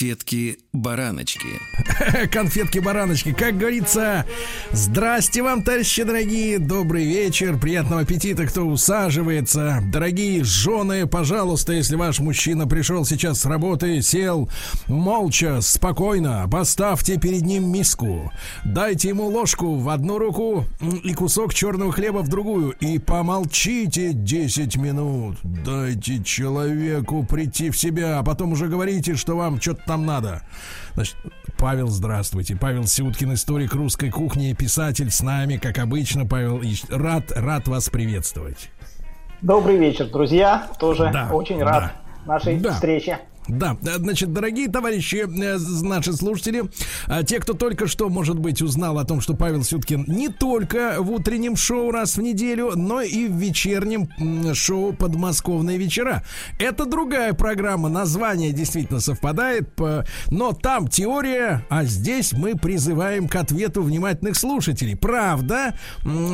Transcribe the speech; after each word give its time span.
Конфетки-бараночки. 0.00 1.60
Конфетки-бараночки. 2.32 3.34
Как 3.34 3.58
говорится, 3.58 4.24
здрасте 4.72 5.42
вам, 5.42 5.62
товарищи 5.62 6.04
дорогие. 6.04 6.58
Добрый 6.58 7.04
вечер. 7.04 7.58
Приятного 7.58 8.00
аппетита, 8.00 8.46
кто 8.46 8.62
усаживается. 8.62 9.82
Дорогие 9.92 10.42
жены, 10.42 11.06
пожалуйста, 11.06 11.74
если 11.74 11.96
ваш 11.96 12.18
мужчина 12.18 12.66
пришел 12.66 13.04
сейчас 13.04 13.40
с 13.40 13.44
работы, 13.44 14.00
сел 14.00 14.48
молча, 14.88 15.60
спокойно, 15.60 16.48
поставьте 16.50 17.18
перед 17.18 17.42
ним 17.42 17.70
миску. 17.70 18.32
Дайте 18.64 19.10
ему 19.10 19.26
ложку 19.26 19.74
в 19.74 19.90
одну 19.90 20.16
руку 20.16 20.64
и 21.04 21.12
кусок 21.12 21.52
черного 21.52 21.92
хлеба 21.92 22.20
в 22.20 22.28
другую. 22.28 22.70
И 22.80 22.98
помолчите 22.98 24.14
10 24.14 24.76
минут. 24.76 25.36
Дайте 25.42 26.24
человеку 26.24 27.22
прийти 27.22 27.68
в 27.68 27.76
себя, 27.76 28.18
а 28.18 28.22
потом 28.22 28.52
уже 28.52 28.66
говорите, 28.68 29.14
что 29.14 29.36
вам 29.36 29.60
что-то 29.60 29.89
там 29.90 30.06
надо. 30.06 30.42
Значит, 30.94 31.16
Павел, 31.58 31.88
здравствуйте. 31.88 32.54
Павел 32.54 32.86
Сюткин, 32.86 33.34
историк 33.34 33.74
русской 33.74 34.08
кухни, 34.10 34.52
писатель 34.52 35.10
с 35.10 35.20
нами, 35.20 35.56
как 35.56 35.78
обычно. 35.78 36.24
Павел, 36.26 36.62
рад, 36.90 37.32
рад 37.32 37.66
вас 37.66 37.88
приветствовать. 37.88 38.70
Добрый 39.40 39.78
вечер, 39.78 40.06
друзья. 40.06 40.68
Тоже 40.78 41.10
да, 41.12 41.28
очень 41.32 41.60
рад 41.60 41.92
да, 42.24 42.32
нашей 42.32 42.60
да. 42.60 42.72
встрече. 42.74 43.18
Да, 43.50 43.76
значит, 43.82 44.32
дорогие 44.32 44.68
товарищи, 44.68 45.26
э, 45.26 45.58
наши 45.82 46.12
слушатели, 46.12 46.64
а 47.06 47.22
те, 47.22 47.40
кто 47.40 47.52
только 47.54 47.86
что, 47.86 48.08
может 48.08 48.38
быть, 48.38 48.62
узнал 48.62 48.98
о 48.98 49.04
том, 49.04 49.20
что 49.20 49.34
Павел 49.34 49.64
Сюткин 49.64 50.04
не 50.06 50.28
только 50.28 50.96
в 50.98 51.10
утреннем 51.10 51.56
шоу 51.56 51.90
раз 51.90 52.16
в 52.16 52.22
неделю, 52.22 52.72
но 52.76 53.02
и 53.02 53.26
в 53.26 53.36
вечернем 53.36 54.08
шоу 54.54 54.92
«Подмосковные 54.92 55.78
вечера». 55.78 56.24
Это 56.58 56.86
другая 56.86 57.32
программа, 57.32 57.88
название 57.88 58.52
действительно 58.52 59.00
совпадает, 59.00 59.68
но 60.30 60.52
там 60.52 60.88
теория, 60.88 61.64
а 61.68 61.84
здесь 61.84 62.32
мы 62.32 62.54
призываем 62.54 63.28
к 63.28 63.36
ответу 63.36 63.82
внимательных 63.82 64.36
слушателей. 64.36 64.96
Правда, 64.96 65.74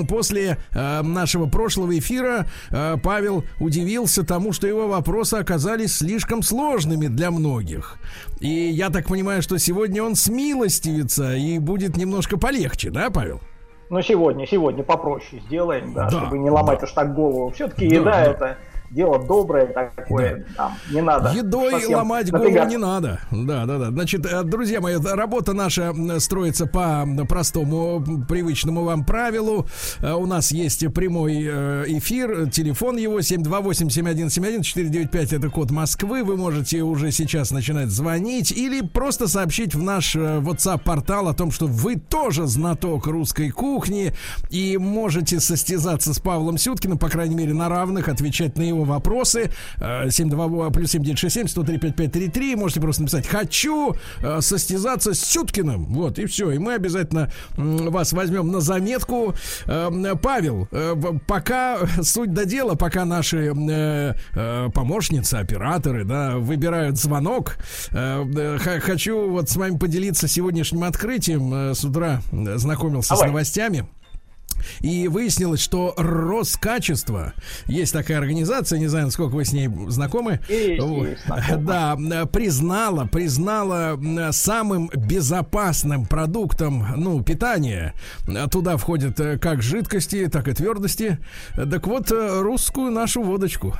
после 0.08 0.58
э, 0.72 1.02
нашего 1.02 1.46
прошлого 1.46 1.98
эфира 1.98 2.46
э, 2.70 2.96
Павел 3.02 3.44
удивился 3.60 4.24
тому, 4.24 4.52
что 4.52 4.66
его 4.66 4.88
вопросы 4.88 5.34
оказались 5.34 5.96
слишком 5.96 6.42
сложными 6.42 7.05
сложными 7.06 7.16
для 7.16 7.30
многих. 7.30 7.98
И 8.40 8.48
я 8.48 8.90
так 8.90 9.06
понимаю, 9.06 9.42
что 9.42 9.58
сегодня 9.58 10.02
он 10.02 10.14
смилостивится 10.14 11.34
и 11.34 11.58
будет 11.58 11.96
немножко 11.96 12.36
полегче, 12.38 12.90
да, 12.90 13.10
Павел? 13.10 13.40
Ну, 13.88 14.02
сегодня, 14.02 14.46
сегодня 14.46 14.82
попроще 14.82 15.40
сделаем, 15.46 15.94
да, 15.94 16.04
да 16.04 16.10
чтобы 16.10 16.38
не 16.38 16.50
ломать 16.50 16.80
да. 16.80 16.86
уж 16.86 16.92
так 16.92 17.14
голову. 17.14 17.50
Все-таки 17.50 17.88
да, 17.88 17.94
еда 17.94 18.10
да. 18.10 18.24
это 18.24 18.56
дело 18.90 19.18
доброе 19.18 19.66
такое, 19.66 20.46
да. 20.48 20.54
там, 20.56 20.72
не 20.90 21.02
надо. 21.02 21.32
Едой 21.34 21.84
ломать 21.86 22.30
голову 22.30 22.66
не 22.66 22.76
надо. 22.76 23.20
Да, 23.30 23.64
да, 23.66 23.78
да. 23.78 23.90
Значит, 23.90 24.26
э, 24.26 24.42
друзья 24.44 24.80
мои, 24.80 24.96
работа 24.96 25.52
наша 25.52 25.92
строится 26.18 26.66
по 26.66 27.06
простому, 27.28 28.02
привычному 28.28 28.84
вам 28.84 29.04
правилу. 29.04 29.66
Э, 30.00 30.12
у 30.12 30.26
нас 30.26 30.52
есть 30.52 30.86
прямой 30.94 31.44
э, 31.46 31.84
эфир, 31.88 32.48
телефон 32.50 32.96
его 32.96 33.18
728-7171-495, 33.20 35.36
это 35.36 35.50
код 35.50 35.70
Москвы. 35.70 36.24
Вы 36.24 36.36
можете 36.36 36.82
уже 36.82 37.12
сейчас 37.12 37.50
начинать 37.50 37.88
звонить 37.88 38.52
или 38.52 38.80
просто 38.80 39.28
сообщить 39.28 39.74
в 39.74 39.82
наш 39.82 40.16
WhatsApp-портал 40.16 41.28
о 41.28 41.34
том, 41.34 41.50
что 41.50 41.66
вы 41.66 41.96
тоже 41.96 42.46
знаток 42.46 43.06
русской 43.06 43.50
кухни 43.50 44.14
и 44.50 44.78
можете 44.78 45.40
состязаться 45.40 46.14
с 46.14 46.18
Павлом 46.18 46.58
Сюткиным, 46.58 46.98
по 46.98 47.08
крайней 47.08 47.34
мере, 47.34 47.54
на 47.54 47.68
равных, 47.68 48.08
отвечать 48.08 48.56
на 48.56 48.62
его 48.62 48.84
вопросы. 48.86 49.50
72 49.78 50.68
э, 50.68 50.70
плюс 50.70 50.90
7967 50.90 51.48
103 51.48 51.78
5533. 51.78 52.56
Можете 52.56 52.80
просто 52.80 53.02
написать 53.02 53.26
«Хочу 53.26 53.94
э, 54.22 54.40
состязаться 54.40 55.14
с 55.14 55.20
Сюткиным». 55.20 55.86
Вот, 55.86 56.18
и 56.18 56.26
все. 56.26 56.50
И 56.50 56.58
мы 56.58 56.74
обязательно 56.74 57.30
вас 57.56 58.12
возьмем 58.12 58.50
на 58.50 58.60
заметку. 58.60 59.34
Э, 59.66 59.90
Павел, 60.22 60.68
пока 61.26 61.78
суть 62.02 62.32
до 62.32 62.44
дела, 62.44 62.74
пока 62.74 63.04
наши 63.04 63.54
помощницы, 64.74 65.34
операторы, 65.34 66.04
да, 66.04 66.36
выбирают 66.36 66.98
звонок, 66.98 67.56
хочу 67.90 69.30
вот 69.30 69.50
с 69.50 69.56
вами 69.56 69.76
поделиться 69.76 70.28
сегодняшним 70.28 70.84
открытием. 70.84 71.74
С 71.74 71.84
утра 71.84 72.20
знакомился 72.32 73.10
Давай. 73.10 73.28
с 73.28 73.30
новостями. 73.30 73.86
И 74.80 75.08
выяснилось, 75.08 75.60
что 75.60 75.94
Роскачество, 75.96 77.32
есть 77.66 77.92
такая 77.92 78.18
организация, 78.18 78.78
не 78.78 78.86
знаю, 78.88 79.06
насколько 79.06 79.34
вы 79.34 79.44
с 79.44 79.52
ней 79.52 79.68
знакомы, 79.88 80.40
вот, 80.78 81.08
да, 81.58 81.96
признала, 82.32 83.06
признала 83.06 83.98
самым 84.32 84.90
безопасным 84.94 86.06
продуктом, 86.06 86.86
ну, 86.96 87.22
питания. 87.22 87.94
Туда 88.50 88.76
входят 88.76 89.20
э, 89.20 89.38
как 89.38 89.62
жидкости, 89.62 90.26
так 90.28 90.48
и 90.48 90.52
твердости. 90.52 91.18
Так 91.54 91.86
вот, 91.86 92.10
э, 92.10 92.40
русскую 92.40 92.90
нашу 92.90 93.22
водочку. 93.22 93.76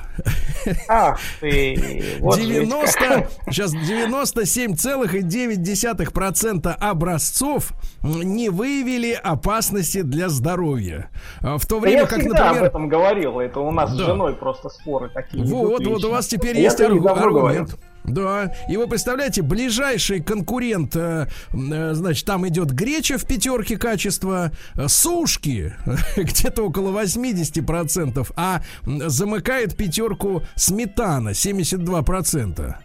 Ах 0.87 1.19
ты, 1.39 2.17
вот 2.19 2.39
90, 2.39 3.29
сейчас 3.49 3.73
97,9% 3.73 6.71
образцов 6.71 7.73
не 8.03 8.49
выявили 8.49 9.11
опасности 9.11 10.01
для 10.01 10.29
здоровья 10.29 10.76
здоровья. 10.77 11.09
А 11.41 11.57
в 11.57 11.65
то 11.65 11.79
время, 11.79 12.01
я 12.01 12.07
как, 12.07 12.19
например... 12.19 12.57
об 12.57 12.63
этом 12.63 12.89
говорил, 12.89 13.39
это 13.39 13.59
у 13.59 13.71
нас 13.71 13.91
да. 13.91 13.97
с 13.97 13.99
женой 14.05 14.35
просто 14.35 14.69
споры 14.69 15.09
такие. 15.09 15.43
Вот, 15.43 15.85
вот 15.85 16.03
у 16.03 16.11
вас 16.11 16.27
теперь 16.27 16.57
есть 16.57 16.79
аргумент. 16.81 17.77
Да, 18.07 18.53
и 18.69 18.77
вы 18.77 18.87
представляете, 18.87 19.41
ближайший 19.41 20.21
конкурент, 20.21 20.95
э, 20.95 21.27
э, 21.51 21.93
значит, 21.93 22.25
там 22.25 22.47
идет 22.47 22.71
греча 22.71 23.17
в 23.17 23.25
пятерке 23.25 23.77
качества, 23.77 24.51
э, 24.75 24.87
сушки 24.87 25.73
где-то 26.15 26.63
около 26.63 26.97
80%, 27.01 28.31
а 28.37 28.61
замыкает 28.85 29.75
пятерку 29.75 30.41
сметана 30.55 31.29
72%. 31.29 32.75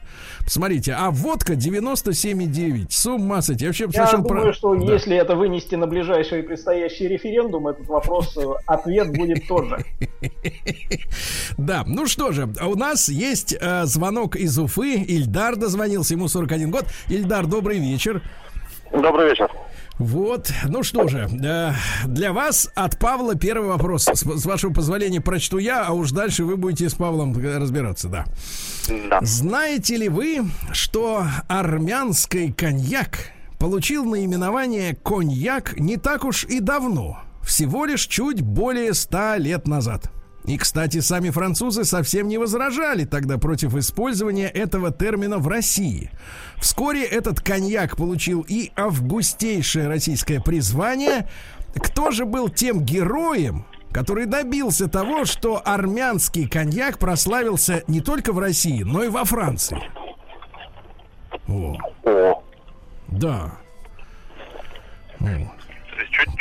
Посмотрите, 0.44 0.92
а 0.98 1.10
водка 1.12 1.54
97,9. 1.54 2.86
С 2.90 3.06
ума 3.06 3.42
сойти. 3.42 3.64
Я 3.64 3.68
вообще 3.68 3.86
Я 3.92 4.10
думаю, 4.10 4.28
про... 4.28 4.52
что 4.52 4.74
да. 4.74 4.92
если 4.92 5.16
это 5.16 5.36
вынести 5.36 5.76
на 5.76 5.86
ближайший 5.86 6.42
предстоящий 6.42 7.06
референдум, 7.06 7.68
этот 7.68 7.86
вопрос, 7.86 8.36
ответ 8.66 9.16
будет 9.16 9.46
тоже. 9.46 9.84
Да, 11.58 11.84
ну 11.86 12.06
что 12.06 12.32
же, 12.32 12.48
у 12.64 12.74
нас 12.76 13.08
есть 13.08 13.56
звонок 13.84 14.36
из 14.36 14.58
Уфы. 14.58 15.04
Ильдар 15.16 15.56
дозвонился, 15.56 16.14
ему 16.14 16.28
41 16.28 16.70
год. 16.70 16.86
Ильдар, 17.08 17.46
добрый 17.46 17.78
вечер. 17.78 18.22
Добрый 18.92 19.30
вечер. 19.30 19.50
Вот, 19.98 20.50
ну 20.68 20.82
что 20.82 21.06
же, 21.06 21.28
э, 21.44 21.72
для 22.06 22.32
вас 22.32 22.70
от 22.74 22.98
Павла 22.98 23.36
первый 23.36 23.68
вопрос. 23.68 24.04
С, 24.04 24.22
с 24.22 24.46
вашего 24.46 24.72
позволения 24.72 25.20
прочту 25.20 25.58
я, 25.58 25.84
а 25.84 25.92
уж 25.92 26.10
дальше 26.10 26.44
вы 26.44 26.56
будете 26.56 26.88
с 26.88 26.94
Павлом 26.94 27.34
разбираться, 27.34 28.08
да. 28.08 28.24
да. 29.10 29.20
Знаете 29.22 29.96
ли 29.96 30.08
вы, 30.08 30.40
что 30.72 31.24
армянский 31.46 32.52
коньяк 32.52 33.30
получил 33.58 34.04
наименование 34.04 34.96
коньяк 34.96 35.78
не 35.78 35.96
так 35.98 36.24
уж 36.24 36.44
и 36.44 36.60
давно, 36.60 37.20
всего 37.42 37.84
лишь 37.84 38.06
чуть 38.06 38.40
более 38.40 38.94
ста 38.94 39.36
лет 39.36 39.68
назад? 39.68 40.10
И, 40.44 40.58
кстати, 40.58 40.98
сами 40.98 41.30
французы 41.30 41.84
совсем 41.84 42.26
не 42.26 42.36
возражали 42.36 43.04
тогда 43.04 43.38
против 43.38 43.76
использования 43.76 44.48
этого 44.48 44.90
термина 44.90 45.38
в 45.38 45.46
России. 45.46 46.10
Вскоре 46.58 47.04
этот 47.04 47.40
коньяк 47.40 47.96
получил 47.96 48.44
и 48.48 48.72
августейшее 48.74 49.86
российское 49.86 50.40
призвание. 50.40 51.28
Кто 51.74 52.10
же 52.10 52.24
был 52.24 52.48
тем 52.48 52.84
героем, 52.84 53.66
который 53.92 54.26
добился 54.26 54.88
того, 54.88 55.24
что 55.26 55.62
армянский 55.64 56.48
коньяк 56.48 56.98
прославился 56.98 57.84
не 57.86 58.00
только 58.00 58.32
в 58.32 58.38
России, 58.40 58.82
но 58.82 59.04
и 59.04 59.08
во 59.08 59.24
Франции? 59.24 59.78
О. 61.46 61.76
Да. 63.08 63.52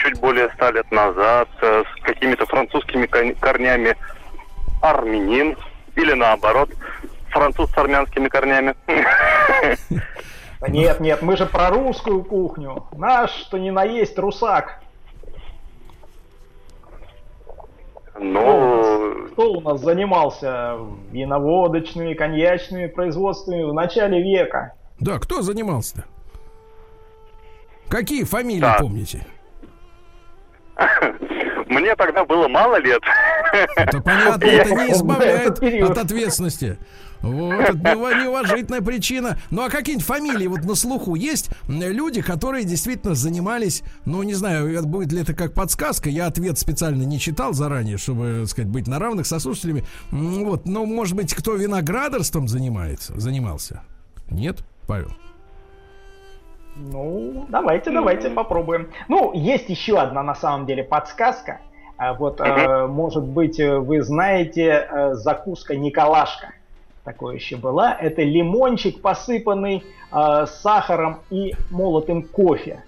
Чуть, 0.01 0.19
более 0.19 0.49
ста 0.51 0.71
лет 0.71 0.89
назад 0.91 1.47
э, 1.61 1.83
с 1.83 2.03
какими-то 2.03 2.45
французскими 2.47 3.05
корнями 3.05 3.95
армянин 4.81 5.55
или 5.95 6.13
наоборот 6.13 6.69
француз 7.29 7.69
с 7.69 7.77
армянскими 7.77 8.27
корнями. 8.27 8.75
Нет, 10.67 10.99
нет, 10.99 11.23
мы 11.23 11.37
же 11.37 11.47
про 11.47 11.71
русскую 11.71 12.23
кухню. 12.23 12.85
Наш, 12.95 13.31
что 13.31 13.57
ни 13.57 13.71
на 13.71 13.83
есть, 13.83 14.17
русак. 14.19 14.79
Ну... 18.19 19.27
Кто 19.31 19.53
у 19.53 19.61
нас 19.61 19.81
занимался 19.81 20.77
виноводочными, 21.11 22.13
коньячными 22.13 22.85
производствами 22.85 23.63
в 23.63 23.73
начале 23.73 24.21
века? 24.21 24.75
Да, 24.99 25.17
кто 25.17 25.41
занимался-то? 25.41 26.03
Какие 27.87 28.23
фамилии 28.23 28.61
да. 28.61 28.77
помните? 28.79 29.25
Мне 31.67 31.95
тогда 31.95 32.25
было 32.25 32.47
мало 32.47 32.79
лет. 32.79 33.01
Это 33.75 34.01
понятно, 34.01 34.45
это 34.45 34.75
не 34.75 34.91
избавляет 34.91 35.61
от 35.61 35.97
ответственности. 35.97 36.77
Вот, 37.21 37.53
это 37.53 37.95
неуважительная 37.95 38.81
причина. 38.81 39.37
Ну, 39.51 39.63
а 39.63 39.69
какие-нибудь 39.69 40.05
фамилии 40.05 40.47
вот 40.47 40.63
на 40.63 40.73
слуху 40.73 41.13
есть? 41.13 41.51
Люди, 41.67 42.21
которые 42.21 42.65
действительно 42.65 43.13
занимались, 43.13 43.83
ну, 44.05 44.23
не 44.23 44.33
знаю, 44.33 44.83
будет 44.87 45.11
ли 45.11 45.21
это 45.21 45.35
как 45.35 45.53
подсказка, 45.53 46.09
я 46.09 46.25
ответ 46.25 46.57
специально 46.57 47.03
не 47.03 47.19
читал 47.19 47.53
заранее, 47.53 47.97
чтобы, 47.97 48.39
так 48.41 48.49
сказать, 48.49 48.71
быть 48.71 48.87
на 48.87 48.97
равных 48.97 49.27
со 49.27 49.39
слушателями. 49.39 49.85
Вот, 50.09 50.65
но, 50.65 50.85
может 50.85 51.15
быть, 51.15 51.33
кто 51.35 51.53
виноградарством 51.53 52.47
занимается, 52.47 53.13
занимался? 53.19 53.83
Нет, 54.31 54.63
Павел? 54.87 55.13
Ну, 56.81 57.45
давайте, 57.49 57.91
давайте 57.91 58.29
попробуем. 58.29 58.89
Ну, 59.07 59.33
есть 59.33 59.69
еще 59.69 59.99
одна 59.99 60.23
на 60.23 60.35
самом 60.35 60.65
деле 60.65 60.83
подсказка. 60.83 61.59
А 61.97 62.13
вот, 62.13 62.41
э, 62.41 62.87
может 62.87 63.23
быть, 63.23 63.59
вы 63.59 64.01
знаете 64.01 64.87
э, 64.89 65.13
закуска 65.13 65.75
Николашка 65.75 66.53
такое 67.03 67.35
еще 67.35 67.57
была. 67.57 67.93
Это 67.93 68.23
лимончик, 68.23 69.01
посыпанный 69.01 69.83
э, 70.11 70.45
сахаром 70.47 71.19
и 71.29 71.53
молотым 71.69 72.23
кофе. 72.23 72.83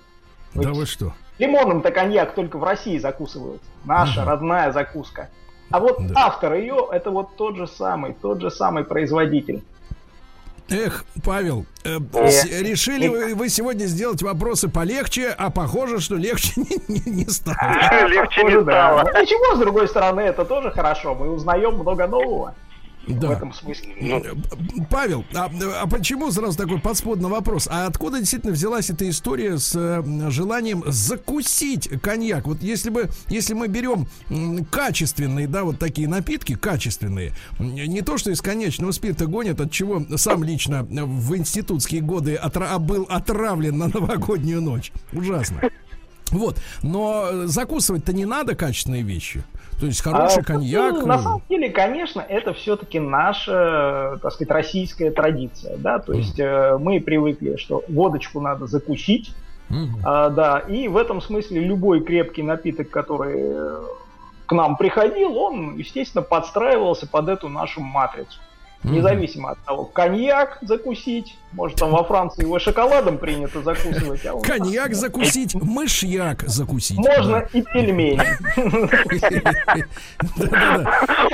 Да 0.54 0.72
вы 0.72 0.86
что? 0.86 1.13
Лимоном-то 1.40 1.92
коньяк 1.92 2.36
только 2.36 2.57
в 2.57 2.63
России 2.63 2.98
закусывают. 2.98 3.62
Наша 3.86 4.22
угу. 4.22 4.30
родная 4.30 4.72
закуска. 4.72 5.30
А 5.72 5.80
вот 5.80 5.98
да. 6.07 6.28
автор 6.28 6.54
ее, 6.54 6.88
это 6.92 7.10
вот 7.10 7.36
тот 7.36 7.56
же 7.56 7.68
самый, 7.68 8.13
тот 8.13 8.42
же 8.42 8.51
самый 8.51 8.84
производитель. 8.84 9.63
Эх, 10.69 11.06
Павел, 11.24 11.65
э, 11.83 12.00
решили 12.62 13.07
вы, 13.07 13.36
вы 13.36 13.50
сегодня 13.50 13.86
сделать 13.86 14.21
вопросы 14.21 14.69
полегче, 14.69 15.30
а 15.38 15.50
похоже, 15.50 16.00
что 16.00 16.15
легче 16.15 16.54
не, 16.56 16.77
не, 16.88 17.24
не 17.24 17.30
стало. 17.30 18.07
Легче 18.07 18.44
не 18.44 18.62
стало. 18.62 19.04
Ну, 19.04 19.21
ничего, 19.21 19.56
с 19.56 19.60
другой 19.60 19.88
стороны, 19.88 20.21
это 20.21 20.45
тоже 20.45 20.71
хорошо. 20.71 21.15
Мы 21.15 21.30
узнаем 21.30 21.75
много 21.75 22.07
нового 22.07 22.56
да. 23.08 23.28
в 23.28 23.32
этом 23.32 23.54
смысле. 23.54 23.96
Ну, 24.00 24.86
Павел, 24.90 25.26
а, 25.34 25.52
а 25.82 25.88
почему 25.88 26.32
сразу 26.32 26.58
такой 26.58 26.80
подсподный 26.80 27.30
вопрос? 27.30 27.68
А 27.70 27.86
откуда 27.86 28.20
действительно 28.20 28.54
взялась 28.54 28.90
эта 28.90 29.10
история 29.10 29.58
с 29.58 29.74
э, 29.76 30.30
желанием 30.30 30.84
закусить 30.88 31.90
коньяк? 32.02 32.46
Вот 32.46 32.62
если 32.62 32.90
бы, 32.90 33.10
если 33.28 33.54
мы 33.54 33.68
берем 33.68 34.08
качественные, 34.72 35.48
да, 35.48 35.64
вот 35.64 35.80
такие 35.80 36.08
напитки, 36.08 36.56
качественные, 36.56 37.34
не 37.60 38.02
то, 38.02 38.18
что 38.18 38.32
из 38.32 38.42
конечного 38.42 38.92
спирта 38.92 39.26
гонят, 39.26 39.60
от 39.60 39.72
чего 39.72 40.04
сам 40.18 40.44
лично 40.44 40.84
в 40.84 41.36
институтские 41.36 42.02
годы 42.02 42.40
отра- 42.42 42.80
был 42.80 43.06
отравлен 43.10 43.78
на 43.78 43.88
новогоднюю 43.88 44.62
ночь. 44.62 44.92
Ужасно. 45.12 45.62
Вот, 46.32 46.60
но 46.82 47.46
закусывать-то 47.46 48.12
не 48.12 48.26
надо 48.26 48.56
качественные 48.56 49.04
вещи. 49.04 49.44
То 49.83 49.88
есть 49.88 50.01
хороший 50.01 50.44
а, 50.44 50.45
коньяк. 50.45 50.94
Ну, 50.94 51.06
на 51.06 51.19
самом 51.19 51.41
деле, 51.50 51.69
конечно, 51.69 52.21
это 52.21 52.53
все-таки 52.53 53.01
наша, 53.01 54.18
так 54.24 54.31
сказать, 54.31 54.50
российская 54.50 55.12
традиция, 55.12 55.75
да. 55.75 56.00
То 56.00 56.13
есть 56.13 56.39
mm. 56.39 56.77
мы 56.77 57.01
привыкли, 57.01 57.57
что 57.57 57.83
водочку 57.89 58.39
надо 58.39 58.65
закусить, 58.65 59.33
mm. 59.69 59.88
а, 60.06 60.30
да. 60.30 60.59
И 60.59 60.88
в 60.88 60.95
этом 60.95 61.19
смысле 61.19 61.59
любой 61.59 62.00
крепкий 62.00 62.44
напиток, 62.44 62.91
который 62.91 63.35
э, 63.35 63.83
к 64.45 64.53
нам 64.53 64.77
приходил, 64.77 65.35
он, 65.38 65.75
естественно, 65.75 66.21
подстраивался 66.21 67.06
под 67.06 67.27
эту 67.27 67.50
нашу 67.50 67.81
матрицу. 67.81 68.39
Независимо 68.83 69.51
от 69.51 69.59
того, 69.59 69.85
коньяк 69.85 70.57
закусить, 70.62 71.38
может 71.53 71.77
там 71.77 71.91
во 71.91 72.03
Франции 72.03 72.41
его 72.41 72.59
шоколадом 72.59 73.18
принято 73.18 73.62
закусывать. 73.62 74.25
А 74.25 74.39
коньяк 74.41 74.89
нас... 74.89 75.00
закусить, 75.00 75.56
мышьяк 75.56 76.44
закусить. 76.44 76.97
Можно 76.97 77.47
и 77.53 77.62
пельмени. 77.62 78.21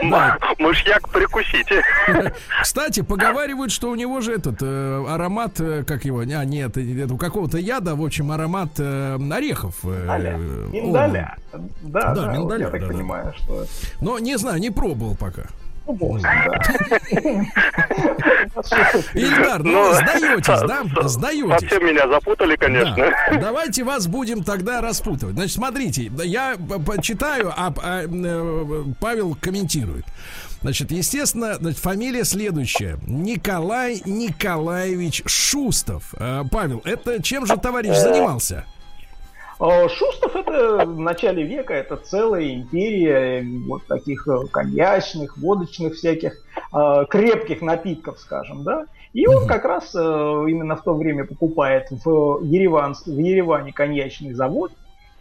Мышьяк 0.60 1.10
прикусите. 1.10 1.84
Кстати, 2.62 3.02
поговаривают, 3.02 3.72
что 3.72 3.90
у 3.90 3.96
него 3.96 4.22
же 4.22 4.34
этот 4.34 4.62
э, 4.62 5.06
аромат, 5.08 5.60
э, 5.60 5.84
как 5.84 6.06
его, 6.06 6.20
а 6.20 6.46
нет, 6.46 6.78
это 6.78 7.14
у 7.14 7.18
какого-то 7.18 7.58
яда, 7.58 7.96
в 7.96 8.04
общем, 8.04 8.32
аромат 8.32 8.80
э, 8.80 9.18
орехов. 9.32 9.84
Миндаля. 9.84 11.36
Да, 11.82 12.14
да, 12.14 12.32
миндаля. 12.32 12.66
Я 12.66 12.72
так 12.72 12.88
понимаю, 12.88 13.34
что... 13.38 13.66
Но 14.02 14.20
не 14.20 14.38
знаю, 14.38 14.60
не 14.60 14.70
пробовал 14.70 15.16
пока. 15.16 15.44
Ильдар, 19.14 19.64
ну, 19.64 19.72
ну 19.72 19.94
сдаетесь, 19.94 20.62
да? 20.68 20.84
Сдаетесь. 21.08 21.70
Совсем 21.70 21.86
меня 21.86 22.08
запутали, 22.08 22.56
конечно. 22.56 22.96
Да. 22.96 23.38
Давайте 23.40 23.84
вас 23.84 24.08
будем 24.08 24.44
тогда 24.44 24.82
распутывать. 24.82 25.36
Значит, 25.36 25.56
смотрите, 25.56 26.12
я 26.24 26.56
почитаю, 26.86 27.54
а, 27.56 27.74
а 27.82 28.04
э, 28.04 28.84
Павел 29.00 29.36
комментирует. 29.40 30.06
Значит, 30.62 30.92
естественно, 30.92 31.56
значит, 31.56 31.80
фамилия 31.80 32.26
следующая. 32.26 32.98
Николай 33.08 34.02
Николаевич 34.06 35.24
Шустов. 35.26 36.14
Э, 36.18 36.44
Павел, 36.52 36.82
это 36.86 37.22
чем 37.24 37.46
же 37.46 37.58
товарищ 37.58 37.96
занимался? 37.96 38.66
А, 39.60 39.90
Шустов 39.90 40.38
это 40.38 40.86
в 40.86 41.00
начале 41.00 41.44
века, 41.44 41.74
это 41.74 41.98
целая 41.98 42.54
империя 42.54 43.46
вот 43.68 43.86
таких 43.88 44.26
э, 44.28 44.48
коньячных, 44.50 45.38
водочных 45.38 45.96
всяких 45.96 46.38
э, 46.74 47.06
крепких 47.10 47.62
напитков, 47.62 48.20
скажем, 48.20 48.64
да. 48.64 48.86
И 49.12 49.28
он 49.28 49.48
как 49.48 49.66
раз 49.66 49.94
э, 49.94 50.00
именно 50.00 50.78
в 50.78 50.84
то 50.84 50.94
время 50.94 51.26
покупает 51.26 51.88
в, 51.90 52.42
Ереван, 52.42 52.94
в 52.94 53.18
Ереване 53.18 53.74
коньячный 53.74 54.34
завод. 54.34 54.72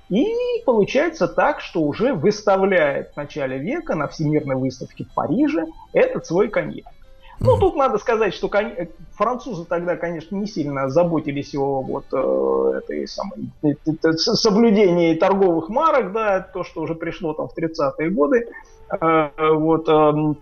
И 0.09 0.25
получается 0.65 1.27
так, 1.27 1.61
что 1.61 1.83
уже 1.83 2.15
выставляет 2.15 3.13
в 3.13 3.17
начале 3.17 3.59
века 3.59 3.97
на 3.97 4.07
Всемирной 4.07 4.57
выставке 4.57 5.05
в 5.05 5.13
Париже 5.15 5.67
этот 5.93 6.27
свой 6.27 6.49
коньяк. 6.49 6.87
Ну, 7.41 7.57
тут 7.59 7.77
надо 7.77 7.99
сказать, 7.99 8.35
что 8.35 8.51
французы 9.13 9.65
тогда, 9.65 9.97
конечно, 9.97 10.35
не 10.35 10.47
сильно 10.47 10.89
заботились 10.89 11.55
о 11.55 11.83
вот 11.83 12.07
э, 12.13 12.79
этой 12.79 13.07
самой 13.07 13.51
соблюдении 14.17 15.15
торговых 15.15 15.69
марок, 15.69 16.13
да, 16.13 16.41
то, 16.41 16.65
что 16.65 16.83
уже 16.83 16.95
пришло 16.95 17.35
там 17.35 17.49
в 17.49 17.57
30-е 17.57 18.11
годы. 18.11 18.49
Э, 19.01 19.31
вот, 19.39 19.89
э, 19.89 20.35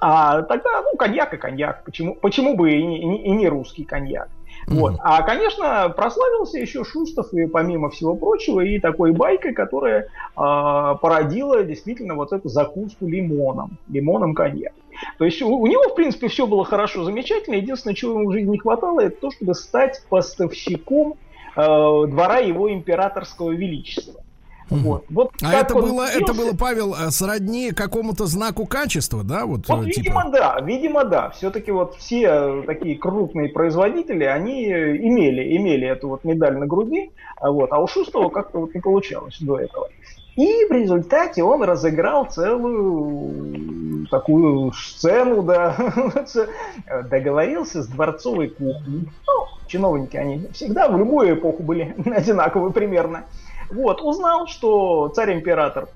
а 0.00 0.42
тогда, 0.42 0.82
ну, 0.82 0.96
коньяк 0.96 1.34
и 1.34 1.36
коньяк. 1.36 1.84
Почему, 1.84 2.14
почему 2.14 2.56
бы 2.56 2.72
и 2.72 2.84
не, 2.84 3.22
и 3.22 3.30
не 3.30 3.48
русский 3.48 3.84
коньяк? 3.84 4.28
Вот. 4.66 4.96
А, 5.00 5.22
конечно, 5.22 5.92
прославился 5.96 6.58
еще 6.58 6.84
Шустов 6.84 7.32
и 7.32 7.46
помимо 7.46 7.90
всего 7.90 8.14
прочего 8.14 8.60
и 8.60 8.78
такой 8.78 9.12
байкой, 9.12 9.52
которая 9.52 10.02
э, 10.02 10.06
породила 10.36 11.64
действительно 11.64 12.14
вот 12.14 12.32
эту 12.32 12.48
закуску 12.48 13.06
лимоном, 13.06 13.78
лимоном 13.88 14.34
коньяк. 14.34 14.72
То 15.18 15.24
есть 15.24 15.40
у, 15.42 15.48
у 15.48 15.66
него, 15.66 15.88
в 15.88 15.94
принципе, 15.94 16.28
все 16.28 16.46
было 16.46 16.64
хорошо, 16.64 17.04
замечательно. 17.04 17.54
Единственное, 17.56 17.94
чего 17.94 18.20
ему 18.20 18.30
в 18.30 18.32
жизни 18.32 18.50
не 18.50 18.58
хватало, 18.58 19.00
это 19.00 19.20
то, 19.20 19.30
чтобы 19.30 19.54
стать 19.54 20.02
поставщиком 20.08 21.14
э, 21.56 21.56
двора 21.56 22.38
его 22.38 22.72
императорского 22.72 23.50
величества. 23.50 24.22
Вот. 24.70 25.04
Вот 25.10 25.32
а 25.42 25.54
это 25.54 25.74
было, 25.74 26.06
это 26.06 26.32
было, 26.32 26.52
Павел, 26.54 26.94
э, 26.94 27.10
сродни 27.10 27.72
какому-то 27.72 28.26
знаку 28.26 28.66
качества, 28.66 29.22
да? 29.24 29.44
Вот, 29.46 29.68
вот 29.68 29.86
э, 29.86 29.90
типа... 29.90 29.98
видимо, 29.98 30.30
да, 30.30 30.60
видимо, 30.60 31.04
да. 31.04 31.30
Все-таки 31.30 31.70
вот 31.72 31.96
все 31.96 32.22
э, 32.22 32.62
такие 32.66 32.96
крупные 32.96 33.48
производители, 33.48 34.24
они 34.24 34.64
имели, 34.66 35.56
имели 35.56 35.86
эту 35.86 36.08
вот 36.08 36.24
медаль 36.24 36.56
на 36.56 36.66
груди, 36.66 37.10
а 37.36 37.50
вот, 37.50 37.72
а 37.72 37.80
у 37.80 37.86
Шустова 37.86 38.28
как-то 38.28 38.60
вот 38.60 38.74
не 38.74 38.80
получалось 38.80 39.38
до 39.40 39.58
этого. 39.58 39.88
И 40.36 40.64
в 40.68 40.72
результате 40.72 41.42
он 41.42 41.62
разыграл 41.64 42.26
целую 42.26 44.06
такую 44.10 44.72
сцену, 44.72 45.42
да, 45.42 45.76
договорился 47.10 47.82
с 47.82 47.86
дворцовой 47.88 48.48
кухней. 48.48 49.08
Ну, 49.26 49.46
чиновники, 49.66 50.16
они 50.16 50.46
всегда 50.52 50.88
в 50.88 50.96
любую 50.96 51.34
эпоху 51.34 51.62
были 51.62 51.94
одинаковые 52.14 52.72
примерно. 52.72 53.24
Вот, 53.70 54.02
узнал, 54.02 54.46
что 54.46 55.08
царь-император 55.08 55.88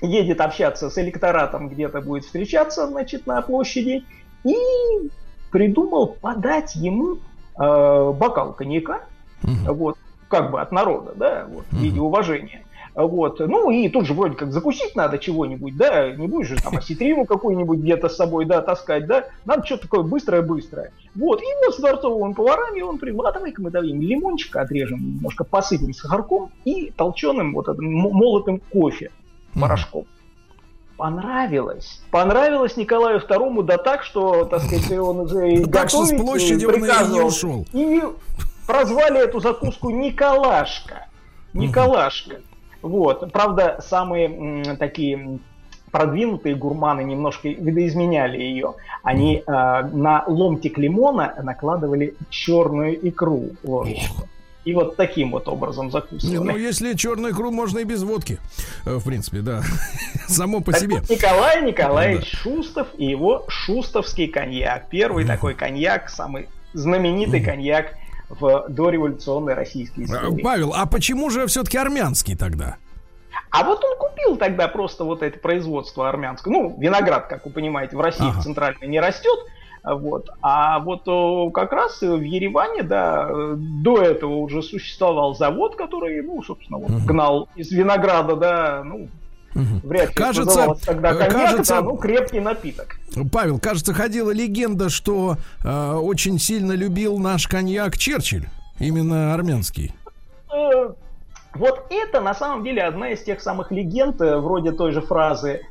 едет 0.00 0.40
общаться 0.40 0.90
с 0.90 0.98
электоратом, 0.98 1.68
где-то 1.68 2.00
будет 2.00 2.24
встречаться, 2.24 2.86
значит, 2.86 3.26
на 3.26 3.40
площади, 3.42 4.04
и 4.44 4.56
придумал 5.50 6.08
подать 6.08 6.74
ему 6.74 7.18
э, 7.58 8.12
бокал 8.12 8.52
коньяка, 8.52 9.02
угу. 9.42 9.74
вот, 9.74 9.98
как 10.28 10.50
бы 10.50 10.60
от 10.60 10.72
народа, 10.72 11.12
да, 11.14 11.46
вот, 11.48 11.64
в 11.70 11.76
виде 11.76 12.00
уважения. 12.00 12.62
Вот. 12.98 13.38
Ну 13.38 13.70
и 13.70 13.88
тут 13.88 14.06
же 14.06 14.12
вроде 14.12 14.34
как 14.34 14.52
закусить 14.52 14.96
надо 14.96 15.18
чего-нибудь, 15.18 15.76
да, 15.76 16.10
не 16.10 16.26
будешь 16.26 16.48
же 16.48 16.56
там 16.56 16.76
осетрину 16.78 17.26
какую-нибудь 17.26 17.78
где-то 17.78 18.08
с 18.08 18.16
собой, 18.16 18.44
да, 18.44 18.60
таскать, 18.60 19.06
да, 19.06 19.26
надо 19.44 19.64
что-то 19.64 19.82
такое 19.82 20.02
быстрое-быстрое. 20.02 20.90
Вот, 21.14 21.40
и 21.40 21.44
вот 21.64 21.76
с 21.76 21.78
дворцовым 21.78 22.34
поварами 22.34 22.80
он 22.80 22.98
прикладывает, 22.98 23.56
мы 23.58 23.70
давим 23.70 24.02
лимончика, 24.02 24.62
отрежем, 24.62 24.98
немножко 24.98 25.44
посыпем 25.44 25.94
сахарком 25.94 26.50
и 26.64 26.90
толченым 26.96 27.54
вот 27.54 27.68
этим 27.68 27.88
молотым 27.88 28.60
кофе 28.72 29.12
порошком. 29.54 30.04
понравилось. 30.96 32.00
Понравилось 32.10 32.76
Николаю 32.76 33.20
II, 33.20 33.62
да 33.62 33.78
так, 33.78 34.02
что, 34.02 34.44
так 34.44 34.62
сказать, 34.62 34.90
он 34.98 35.20
уже 35.20 35.52
и 35.52 35.64
Так 35.70 35.88
что 35.88 36.04
с 36.04 36.10
готовить 36.10 36.26
площади 36.26 36.64
он 36.64 36.74
и 36.74 37.12
не 37.12 37.20
ушел. 37.20 37.64
И 37.72 38.02
прозвали 38.66 39.20
эту 39.20 39.38
закуску 39.38 39.90
Николашка. 39.90 41.06
Николашка. 41.52 42.40
Вот. 42.82 43.32
Правда, 43.32 43.78
самые 43.86 44.76
такие 44.78 45.38
продвинутые 45.90 46.54
гурманы 46.54 47.02
немножко 47.02 47.48
видоизменяли 47.48 48.36
ее. 48.38 48.74
Они 49.02 49.36
э, 49.38 49.42
на 49.46 50.24
ломтик 50.26 50.76
лимона 50.78 51.34
накладывали 51.42 52.14
черную 52.30 53.08
икру 53.08 53.50
ложечку. 53.64 54.28
И 54.64 54.74
вот 54.74 54.96
таким 54.96 55.30
вот 55.30 55.48
образом 55.48 55.90
закусывали. 55.90 56.36
ну, 56.36 56.56
если 56.58 56.92
черную 56.92 57.32
икру, 57.32 57.50
можно 57.50 57.78
и 57.78 57.84
без 57.84 58.02
водки. 58.02 58.38
Э, 58.84 58.96
В 58.96 59.04
принципе, 59.04 59.38
да. 59.38 59.62
Само 60.28 60.60
по 60.60 60.72
Так 60.72 60.80
себе. 60.82 60.96
вот, 60.96 61.08
Николай 61.08 61.62
Николаевич 61.62 62.30
Шустов 62.32 62.88
и 62.98 63.06
его 63.06 63.44
шустовский 63.48 64.28
коньяк. 64.28 64.88
Первый 64.90 65.24
такой 65.24 65.54
коньяк, 65.54 66.10
самый 66.10 66.48
знаменитый 66.74 67.40
коньяк 67.42 67.94
в 68.28 68.66
дореволюционной 68.68 69.54
российской 69.54 70.00
Э, 70.00 70.04
истории. 70.04 70.42
Павел, 70.42 70.72
а 70.74 70.86
почему 70.86 71.30
же 71.30 71.46
все-таки 71.46 71.78
армянский 71.78 72.36
тогда? 72.36 72.76
А 73.50 73.64
вот 73.64 73.82
он 73.84 73.96
купил 73.98 74.36
тогда 74.36 74.68
просто 74.68 75.04
вот 75.04 75.22
это 75.22 75.38
производство 75.38 76.08
армянское. 76.08 76.52
Ну, 76.52 76.74
виноград, 76.78 77.28
как 77.28 77.46
вы 77.46 77.52
понимаете, 77.52 77.96
в 77.96 78.00
России 78.00 78.28
Ага. 78.28 78.40
в 78.40 78.42
центральной 78.42 78.86
не 78.88 79.00
растет. 79.00 79.38
а 79.82 79.94
Вот. 79.94 80.28
А 80.42 80.80
вот 80.80 81.02
о, 81.08 81.50
как 81.50 81.72
раз 81.72 82.02
в 82.02 82.20
Ереване, 82.20 82.82
да, 82.82 83.28
э, 83.30 83.54
до 83.56 84.02
этого 84.02 84.34
уже 84.34 84.62
существовал 84.62 85.34
завод, 85.34 85.76
который, 85.76 86.20
ну, 86.22 86.42
собственно, 86.42 86.78
вот, 86.78 86.90
гнал 87.06 87.48
из 87.56 87.70
винограда, 87.70 88.36
да, 88.36 88.82
ну, 88.84 89.08
Вряд 89.54 90.08
ли 90.10 90.14
Кажется, 90.14 90.74
тогда 90.84 91.14
коньяк, 91.14 91.32
кажется- 91.32 91.74
да, 91.74 91.80
ну, 91.82 91.96
крепкий 91.96 92.40
напиток. 92.40 92.96
Павел, 93.32 93.58
кажется, 93.58 93.92
ходила 93.94 94.30
легенда, 94.30 94.88
что 94.88 95.36
э, 95.64 95.92
очень 95.94 96.38
сильно 96.38 96.72
любил 96.72 97.18
наш 97.18 97.48
коньяк 97.48 97.96
Черчилль. 97.98 98.46
Именно 98.78 99.34
армянский. 99.34 99.94
Э, 100.52 100.90
Вот 101.54 101.86
это 101.90 102.20
на 102.20 102.34
самом 102.34 102.62
деле 102.62 102.82
одна 102.82 103.10
из 103.10 103.22
тех 103.22 103.40
самых 103.40 103.72
легенд, 103.72 104.20
э, 104.20 104.36
вроде 104.38 104.70
той 104.70 104.92
же 104.92 105.00
фразы 105.00 105.62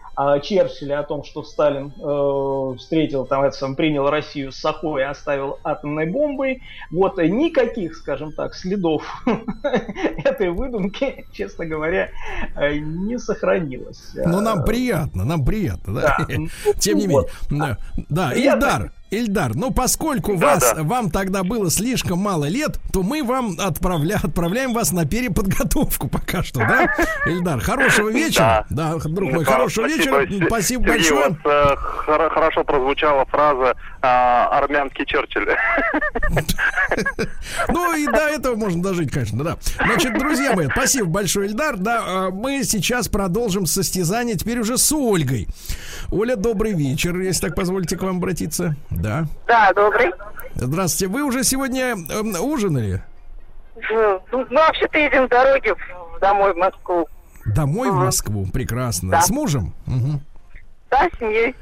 Черчилля 0.42 1.00
о 1.00 1.04
том, 1.04 1.24
что 1.24 1.44
Сталин 1.44 1.94
э, 1.96 2.78
встретил, 2.78 3.26
там, 3.26 3.44
это, 3.44 3.56
сам, 3.56 3.76
принял 3.76 4.10
Россию 4.10 4.52
с 4.52 4.58
Сахой 4.58 5.02
и 5.02 5.06
оставил 5.06 5.60
атомной 5.64 6.10
бомбой. 6.10 6.64
Вот 6.92 7.18
никаких, 7.18 7.96
скажем 7.96 8.32
так, 8.32 8.56
следов 8.56 9.04
этой 10.24 10.50
выдумки, 10.50 11.26
честно 11.32 11.66
говоря, 11.66 12.10
э, 12.56 12.78
не 12.78 13.20
сохранилось. 13.20 14.14
Но 14.16 14.40
Э, 14.40 14.42
нам 14.42 14.64
приятно, 14.64 15.26
нам 15.26 15.46
приятно, 15.46 16.02
да. 16.02 16.18
Тем 16.80 16.98
не 16.98 17.08
менее. 17.08 17.78
Да. 18.10 18.34
Ильдар, 18.34 18.92
Ильдар, 19.10 19.56
ну 19.56 19.72
поскольку 19.72 20.36
Да, 20.38 20.56
вас, 20.56 20.74
да. 20.76 20.84
вам 20.84 21.10
тогда 21.12 21.44
было 21.44 21.72
слишком 21.72 22.20
мало 22.20 22.46
лет, 22.46 22.78
то 22.92 23.04
мы 23.04 23.24
вам 23.24 23.56
отправля, 23.60 24.20
отправляем 24.22 24.74
вас 24.74 24.92
на 24.92 25.06
переподготовку 25.06 26.10
пока 26.10 26.44
что, 26.44 26.60
да? 26.60 26.94
Ильдар, 27.26 27.60
хорошего 27.62 28.10
вечера. 28.10 28.66
Да, 28.70 28.96
друг 28.96 29.32
мой, 29.32 29.46
Да, 29.46 29.52
хорошего 29.52 29.88
спасибо, 29.88 30.20
вечера. 30.24 30.48
Спасибо 30.48 30.84
Сергей, 30.84 30.98
большое. 30.98 31.20
у 31.28 31.30
вас 31.30 31.38
э, 31.46 31.76
хоро- 32.06 32.30
хорошо 32.30 32.64
прозвучала 32.66 33.26
фраза 33.26 33.76
а, 34.02 34.48
«армянский 34.58 35.06
Черчилль». 35.06 35.48
Ну 37.70 37.96
и 37.96 38.06
до 38.06 38.18
этого 38.30 38.56
можно 38.56 38.82
дожить, 38.82 39.12
конечно, 39.12 39.44
да. 39.44 39.58
Значит, 39.86 40.18
друзья 40.18 40.54
мои, 40.54 40.68
спасибо 40.70 41.08
большое, 41.08 41.48
Ильдар. 41.50 41.78
Да, 41.78 42.04
а, 42.06 42.30
мы 42.32 42.64
сейчас 42.64 43.08
продолжим 43.08 43.66
состязание 43.66 44.36
теперь 44.36 44.60
уже 44.60 44.78
с 44.78 44.92
Ольгой. 44.92 45.48
Оля, 46.12 46.36
добрый 46.36 46.74
вечер, 46.74 47.20
если 47.20 47.48
так 47.48 47.56
позволите 47.56 47.98
к 47.98 48.02
вам 48.04 48.18
обратиться. 48.18 48.76
Да. 48.90 49.26
Да, 49.48 49.72
добрый. 49.74 50.12
Здравствуйте. 50.56 51.12
Вы 51.14 51.24
уже 51.24 51.44
сегодня 51.44 51.92
эм, 52.10 52.34
ужинали? 52.42 53.04
Ну, 53.92 54.22
вообще-то 54.50 54.98
едем 54.98 55.26
в 55.26 55.30
дороге 55.30 55.76
в- 55.76 56.20
домой 56.20 56.54
в 56.54 56.58
Москву. 56.58 57.08
Домой 57.46 57.90
в 57.90 57.96
Ага. 57.96 58.06
Москву. 58.06 58.48
Прекрасно. 58.52 59.12
Да. 59.12 59.22
С 59.22 59.30
мужем? 59.30 59.74
Мгм. 59.86 60.22
Да, 60.90 61.08
с 61.14 61.20
семьей. 61.20 61.56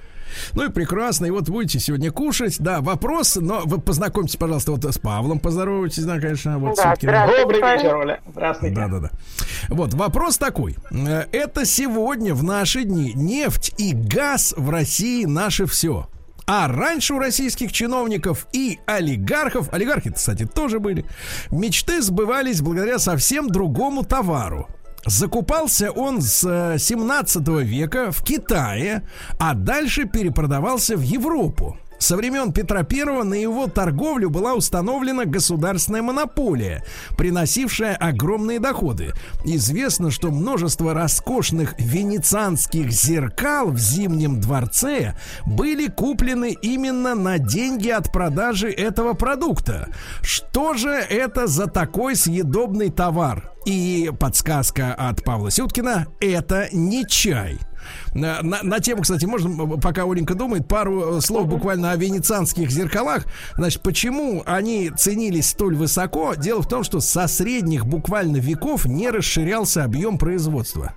Ну 0.54 0.66
и 0.66 0.70
прекрасно. 0.70 1.26
И 1.26 1.30
вот 1.32 1.50
будете 1.50 1.80
сегодня 1.80 2.12
кушать. 2.12 2.58
Да, 2.60 2.82
вопрос, 2.82 3.36
но 3.36 3.62
вы 3.66 3.80
познакомьтесь, 3.80 4.36
пожалуйста, 4.36 4.72
вот 4.72 4.84
с 4.86 4.98
Павлом 4.98 5.40
поздоровайтесь, 5.40 6.04
да, 6.04 6.20
конечно. 6.20 6.58
Вот 6.60 6.78
Да. 7.12 7.28
Добрый 7.28 7.62
вечер, 7.62 7.96
Оля. 7.96 8.20
Здравствуйте. 8.32 8.76
Да, 8.76 8.88
да, 8.88 9.00
да. 9.00 9.10
Вот 9.70 9.94
вопрос 9.94 10.38
такой. 10.38 10.76
Э, 10.92 11.26
Это 11.32 11.66
сегодня 11.66 12.34
в 12.34 12.44
наши 12.44 12.84
дни 12.84 13.14
нефть 13.16 13.74
и 13.78 13.94
газ 13.94 14.54
в 14.58 14.70
России 14.70 15.26
наше 15.26 15.66
все. 15.66 16.08
А 16.48 16.68
раньше 16.68 17.16
у 17.16 17.20
российских 17.20 17.72
чиновников 17.72 18.46
и 18.54 18.80
олигархов, 18.86 19.74
олигархи, 19.74 20.12
кстати, 20.12 20.46
тоже 20.46 20.80
были, 20.80 21.06
мечты 21.50 22.02
сбывались 22.04 22.62
благодаря 22.62 23.00
совсем 23.00 23.48
другому 23.50 24.04
товару. 24.04 24.68
Закупался 25.06 25.92
он 25.92 26.22
с 26.22 26.44
э, 26.44 26.80
17 26.80 27.48
века 27.64 28.12
в 28.12 28.24
Китае, 28.24 29.08
а 29.40 29.54
дальше 29.54 30.06
перепродавался 30.06 30.98
в 30.98 31.02
Европу. 31.02 31.78
Со 31.98 32.18
времен 32.18 32.52
Петра 32.52 32.86
I 32.90 33.24
на 33.24 33.36
его 33.36 33.68
торговлю 33.68 34.30
была 34.30 34.54
установлена 34.54 35.26
государственная 35.26 36.02
монополия, 36.02 36.84
приносившая 37.18 37.96
огромные 37.96 38.60
доходы. 38.60 39.14
Известно, 39.46 40.12
что 40.12 40.32
множество 40.32 40.94
роскошных 40.94 41.76
венецианских 41.80 42.92
зеркал 42.92 43.70
в 43.72 43.78
Зимнем 43.78 44.42
дворце 44.42 45.18
были 45.46 45.88
куплены 45.88 46.56
именно 46.62 47.16
на 47.16 47.40
деньги 47.40 47.90
от 47.90 48.12
продажи 48.12 48.70
этого 48.70 49.14
продукта. 49.14 49.88
Что 50.22 50.74
же 50.74 50.90
это 50.90 51.48
за 51.48 51.68
такой 51.68 52.16
съедобный 52.16 52.90
товар? 52.90 53.55
И 53.66 54.12
подсказка 54.20 54.94
от 54.94 55.24
Павла 55.24 55.50
Сюткина– 55.50 56.06
это 56.20 56.70
не 56.72 57.06
чай. 57.08 57.58
На, 58.14 58.42
на- 58.42 58.62
на 58.64 58.80
тему, 58.80 59.02
кстати, 59.02 59.26
можно, 59.26 59.78
пока 59.78 60.04
Оленька 60.04 60.36
думает, 60.36 60.68
пару 60.68 61.18
э, 61.18 61.22
слов 61.22 61.48
буквально 61.48 61.92
о 61.92 61.96
венецианских 61.96 62.70
зеркалах. 62.72 63.26
Значит, 63.56 63.82
почему 63.82 64.44
они 64.46 64.92
ценились 64.96 65.50
столь 65.50 65.76
высоко? 65.76 66.36
Дело 66.36 66.62
в 66.62 66.68
том, 66.68 66.84
что 66.84 67.00
со 67.00 67.28
средних 67.28 67.86
буквально 67.86 68.38
веков 68.38 68.86
не 68.86 69.10
расширялся 69.10 69.84
объем 69.84 70.18
производства. 70.18 70.94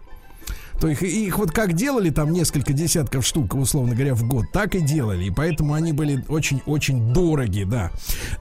То 0.80 0.88
их, 0.88 1.02
их 1.02 1.38
вот 1.38 1.50
как 1.50 1.72
делали 1.72 2.10
там 2.10 2.32
несколько 2.32 2.72
десятков 2.72 3.26
штук, 3.26 3.54
условно 3.54 3.94
говоря, 3.94 4.14
в 4.14 4.24
год, 4.26 4.46
так 4.52 4.74
и 4.74 4.80
делали. 4.80 5.24
И 5.24 5.30
поэтому 5.30 5.74
они 5.74 5.92
были 5.92 6.24
очень-очень 6.28 7.12
дороги, 7.12 7.64
да. 7.64 7.90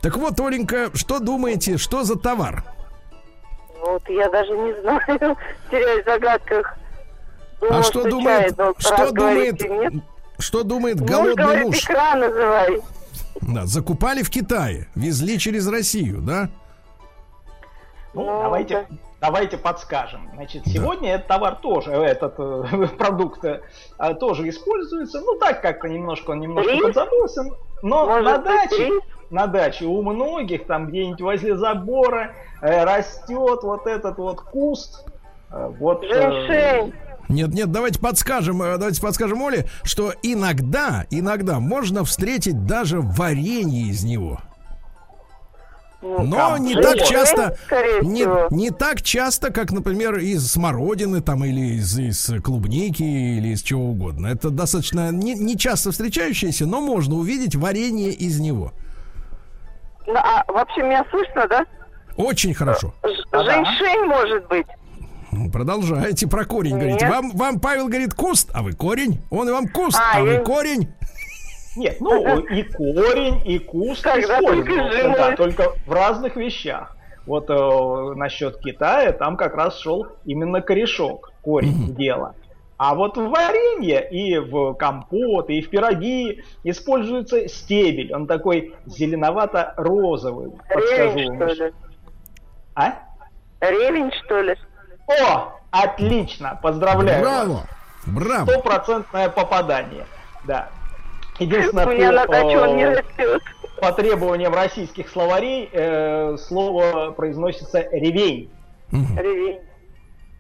Так 0.02 0.18
вот, 0.18 0.40
Оленька, 0.40 0.92
что 0.94 1.20
думаете, 1.20 1.78
что 1.78 2.04
за 2.04 2.16
товар? 2.16 2.64
Вот 3.82 4.10
я 4.10 4.30
даже 4.30 4.52
не 4.58 4.74
знаю, 4.82 5.38
теряюсь 5.72 6.04
в 6.04 6.06
загадках. 6.06 6.78
Думала, 7.60 7.80
а 7.80 7.84
что 7.84 8.04
думает, 8.04 8.56
что 8.78 9.12
думает, 9.12 9.62
нет. 9.62 9.94
что 10.38 10.64
думает 10.64 11.00
Муж 11.00 11.10
голодный 11.10 11.36
говорит, 11.36 11.66
муж? 11.66 11.84
икра 11.84 12.16
называй. 12.16 12.82
Да, 13.42 13.66
закупали 13.66 14.24
в 14.24 14.30
Китае, 14.30 14.88
везли 14.96 15.40
через 15.40 15.68
Россию, 15.68 16.22
да? 16.22 16.50
Ну, 18.14 18.26
Ну, 18.26 18.42
давайте, 18.44 18.88
давайте 19.22 19.58
подскажем. 19.58 20.30
Значит, 20.34 20.64
сегодня 20.66 21.16
этот 21.16 21.28
товар 21.28 21.56
тоже, 21.56 21.92
э, 21.92 22.04
этот 22.04 22.36
э, 22.40 22.88
продукт 22.98 23.44
э, 23.46 23.62
а, 23.98 24.14
тоже 24.14 24.50
используется. 24.50 25.22
Ну, 25.22 25.38
так 25.38 25.62
как-то 25.62 25.88
немножко 25.88 26.32
он 26.32 26.40
немножко 26.40 26.78
подзабылся. 26.78 27.44
Но 27.84 28.06
Может 28.06 28.26
на 28.26 28.38
даче, 28.40 28.86
рис? 28.88 29.04
На 29.30 29.48
даче 29.48 29.86
у 29.86 30.02
многих 30.02 30.66
там 30.66 30.88
где-нибудь 30.88 31.22
возле 31.22 31.58
забора 31.58 32.34
э, 32.62 32.84
растет 32.84 33.60
вот 33.64 33.88
этот 33.88 34.18
вот 34.18 34.42
куст. 34.42 35.06
э, 35.52 35.72
вот, 35.80 36.04
э. 36.04 36.92
Нет, 37.30 37.50
нет, 37.54 37.72
давайте 37.72 38.00
подскажем, 38.00 38.62
э, 38.62 38.78
давайте 38.78 39.02
подскажем 39.02 39.42
Оле, 39.42 39.68
что 39.84 40.14
иногда, 40.24 41.06
иногда 41.10 41.60
можно 41.60 42.06
встретить 42.06 42.66
даже 42.66 43.02
варенье 43.02 43.88
из 43.90 44.04
него. 44.04 44.40
Ну, 46.02 46.24
Но 46.24 46.58
не 46.58 46.76
так 46.76 46.98
часто, 47.04 47.58
не, 48.04 48.28
не 48.54 48.70
так 48.70 49.02
часто, 49.02 49.52
как, 49.52 49.72
например, 49.72 50.20
из 50.20 50.48
смородины 50.48 51.22
там 51.22 51.44
или 51.44 51.78
из, 51.78 51.98
из 51.98 52.32
клубники 52.44 53.02
или 53.02 53.50
из 53.50 53.64
чего 53.64 53.86
угодно. 53.86 54.28
Это 54.28 54.52
достаточно 54.52 55.12
не, 55.12 55.34
не 55.34 55.58
часто 55.58 55.92
встречающееся, 55.92 56.68
но 56.68 56.82
можно 56.82 57.16
увидеть 57.16 57.56
варенье 57.56 58.12
из 58.12 58.40
него. 58.40 58.74
Ну, 60.08 60.16
а 60.16 60.44
вообще 60.48 60.82
меня 60.84 61.06
слышно, 61.12 61.48
да? 61.48 61.66
Очень 62.16 62.54
хорошо. 62.54 62.94
Женьшень, 63.32 64.06
может 64.08 64.48
быть. 64.48 64.66
Ну, 65.32 65.52
Продолжайте 65.52 66.28
про 66.28 66.46
корень 66.46 66.76
Нет. 66.76 66.82
говорите. 66.82 67.08
Вам, 67.10 67.32
вам 67.32 67.60
Павел 67.60 67.88
говорит 67.88 68.14
куст, 68.14 68.50
а 68.54 68.64
вы 68.64 68.74
корень. 68.74 69.22
Он 69.30 69.52
вам 69.52 69.68
куст, 69.68 70.00
А, 70.00 70.18
а, 70.18 70.22
вы 70.22 70.34
я- 70.34 70.40
корень. 70.42 70.88
Нет, 71.76 71.98
ну 72.00 72.40
и 72.40 72.64
корень, 72.64 73.42
и 73.46 73.60
куст 73.60 74.02
Тогда 74.02 74.40
только 74.40 74.72
использовался, 74.72 74.98
жимолость. 74.98 75.20
да, 75.30 75.36
только 75.36 75.72
в 75.86 75.92
разных 75.92 76.36
вещах. 76.36 76.98
Вот 77.28 77.50
э, 77.50 78.14
насчет 78.16 78.58
Китая, 78.60 79.12
там 79.12 79.38
как 79.38 79.54
раз 79.56 79.78
шел 79.78 80.08
именно 80.26 80.62
корешок, 80.62 81.32
корень 81.44 81.92
в 81.92 81.96
дело. 81.96 82.34
А 82.78 82.94
вот 82.94 83.18
в 83.18 83.30
варенье 83.30 84.08
и 84.10 84.38
в 84.38 84.74
компот, 84.76 85.50
и 85.50 85.62
в 85.62 85.70
пироги 85.70 86.44
используется 86.64 87.48
стебель. 87.48 88.14
Он 88.14 88.28
такой 88.28 88.76
зеленовато-розовый. 88.86 90.52
Ревень, 90.70 91.36
что 91.36 91.66
ли? 91.66 91.74
А? 92.76 92.94
Ревень, 93.62 94.12
что 94.24 94.42
ли? 94.42 94.56
О, 95.08 95.54
отлично, 95.72 96.60
поздравляю. 96.62 97.22
Браво! 97.24 97.62
Браво! 98.06 98.46
Стопроцентное 98.52 99.30
попадание. 99.30 100.06
Да. 100.46 100.70
Единственное, 101.40 101.88
У 101.88 101.92
меня 101.92 102.12
на 102.12 102.26
по, 102.26 102.32
даче 102.32 102.60
он 102.60 102.78
не 102.78 102.84
э, 102.84 103.00
растет. 103.00 103.42
по 103.82 103.92
требованиям 103.92 104.54
российских 104.54 105.10
словарей 105.10 105.70
э, 105.72 106.38
слово 106.38 107.12
произносится 107.12 107.88
ревень. 107.92 108.52
Ревень. 108.92 109.62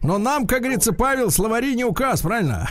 Но 0.03 0.17
нам, 0.17 0.45
как 0.45 0.61
говорится, 0.61 0.93
Павел, 0.93 1.31
словари 1.31 1.75
не 1.75 1.83
указ, 1.83 2.21
правильно? 2.21 2.67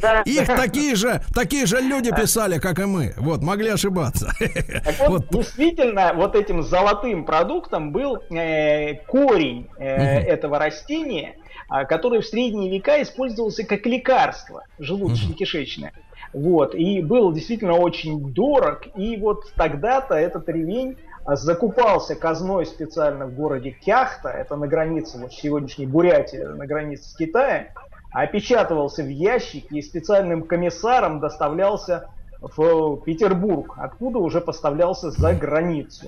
Да. 0.00 0.22
Их 0.22 0.46
такие 0.46 0.94
же, 0.94 1.20
такие 1.34 1.66
же 1.66 1.80
люди 1.80 2.10
писали, 2.14 2.58
как 2.58 2.78
и 2.78 2.84
мы. 2.84 3.14
Вот, 3.16 3.42
могли 3.42 3.68
ошибаться. 3.68 4.32
Так 4.38 5.08
вот, 5.08 5.26
Вот. 5.30 5.44
действительно, 5.44 6.12
вот 6.14 6.34
этим 6.34 6.62
золотым 6.62 7.24
продуктом 7.24 7.92
был 7.92 8.18
э, 8.30 8.94
корень 9.06 9.68
э, 9.78 9.84
этого 9.84 10.58
растения, 10.58 11.36
а, 11.68 11.84
который 11.84 12.20
в 12.20 12.26
средние 12.26 12.70
века 12.70 13.02
использовался 13.02 13.64
как 13.64 13.84
лекарство 13.86 14.64
желудочно-кишечное. 14.78 15.92
Вот, 16.32 16.74
и 16.74 17.00
был 17.00 17.32
действительно 17.32 17.74
очень 17.74 18.32
дорог, 18.32 18.82
и 18.96 19.16
вот 19.16 19.50
тогда-то 19.54 20.14
этот 20.14 20.48
ревень 20.48 20.96
закупался 21.36 22.14
казной 22.14 22.66
специально 22.66 23.26
в 23.26 23.34
городе 23.34 23.70
Кяхта, 23.70 24.28
это 24.28 24.56
на 24.56 24.66
границе 24.66 25.18
вот 25.18 25.32
сегодняшней 25.32 25.86
Бурятии, 25.86 26.38
на 26.38 26.66
границе 26.66 27.10
с 27.10 27.14
Китаем, 27.14 27.66
опечатывался 28.12 29.02
в 29.02 29.08
ящик 29.08 29.70
и 29.72 29.82
специальным 29.82 30.42
комиссаром 30.42 31.20
доставлялся 31.20 32.08
в 32.40 32.96
Петербург, 33.04 33.74
откуда 33.78 34.18
уже 34.18 34.40
поставлялся 34.40 35.10
за 35.10 35.34
границу. 35.34 36.06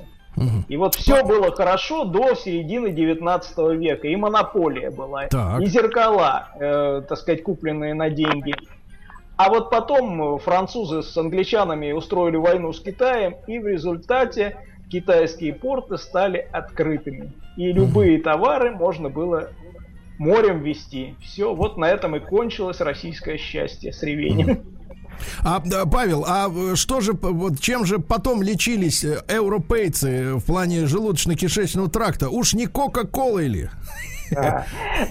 И 0.69 0.77
вот 0.77 0.95
все 0.95 1.25
было 1.25 1.55
хорошо 1.55 2.05
до 2.05 2.35
середины 2.35 2.93
19 2.93 3.59
века. 3.79 4.07
И 4.07 4.17
монополия 4.17 4.91
была, 4.91 5.27
Так. 5.27 5.61
и 5.61 5.67
зеркала, 5.67 6.49
э, 6.59 7.03
так 7.07 7.19
сказать, 7.19 7.43
купленные 7.43 7.95
на 7.95 8.11
деньги. 8.11 8.55
А 9.37 9.49
вот 9.51 9.71
потом 9.71 10.39
французы 10.39 11.03
с 11.03 11.17
англичанами 11.17 11.93
устроили 11.93 12.37
войну 12.37 12.73
с 12.73 12.81
Китаем, 12.81 13.37
и 13.47 13.59
в 13.59 13.67
результате 13.67 14.57
китайские 14.91 15.55
порты 15.55 15.97
стали 15.99 16.49
открытыми. 16.53 17.33
И 17.57 17.73
любые 17.73 18.21
товары 18.21 18.73
можно 18.73 19.09
было 19.09 19.51
морем 20.19 20.63
везти. 20.63 21.15
Все, 21.23 21.55
вот 21.55 21.77
на 21.79 21.87
этом 21.87 22.17
и 22.17 22.21
кончилось 22.21 22.81
российское 22.81 23.39
счастье 23.39 23.93
с 23.93 24.03
ревенем. 24.03 24.63
А, 25.45 25.61
Павел, 25.61 26.25
а 26.27 26.49
э, 26.49 26.77
что 26.77 27.01
же, 27.01 27.13
вот 27.13 27.61
чем 27.61 27.85
же 27.85 27.99
потом 27.99 28.43
лечились 28.43 29.05
э, 29.05 29.23
европейцы 29.29 30.37
в 30.37 30.45
плане 30.45 30.85
желудочно-кишечного 30.85 31.91
тракта? 31.91 32.31
Уж 32.31 32.55
не 32.55 32.67
Кока-Кола 32.67 33.41
или? 33.41 33.71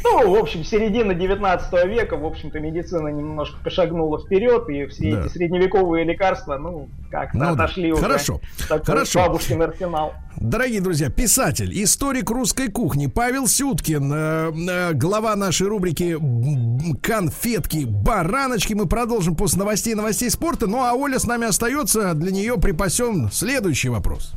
Ну, 0.04 0.32
в 0.32 0.36
общем, 0.36 0.64
середина 0.64 1.14
19 1.14 1.86
века, 1.86 2.18
в 2.18 2.26
общем-то, 2.26 2.60
медицина 2.60 3.08
немножко 3.10 3.58
пошагнула 3.64 4.20
вперед, 4.20 4.70
и 4.70 4.86
все 4.88 5.20
эти 5.20 5.30
средневековые 5.30 6.06
лекарства, 6.06 6.58
ну, 6.58 6.90
как-то 7.10 7.38
Ну 7.38 7.54
отошли 7.54 7.92
уже. 7.92 8.02
Хорошо. 8.02 8.40
Хорошо. 8.84 9.20
Бабушкин 9.20 9.62
арсенал. 9.62 10.14
Дорогие 10.40 10.80
друзья, 10.80 11.10
писатель, 11.10 11.72
историк 11.84 12.30
русской 12.30 12.70
кухни 12.70 13.08
Павел 13.08 13.48
Сюткин, 13.48 14.14
э, 14.14 14.52
э, 14.70 14.94
глава 14.94 15.36
нашей 15.36 15.68
рубрики 15.68 16.18
«Конфетки, 17.02 17.86
бараночки». 17.86 18.74
Мы 18.74 18.86
продолжим 18.86 19.36
после 19.36 19.60
новостей 19.60 19.96
новостей 19.96 20.30
спорта. 20.30 20.68
Ну, 20.68 20.84
а 20.84 20.94
Оля 20.94 21.20
с 21.20 21.26
нами 21.26 21.48
остается. 21.48 22.14
Для 22.14 22.32
нее 22.32 22.58
припасен 22.58 23.30
следующий 23.32 23.90
вопрос. 23.90 24.34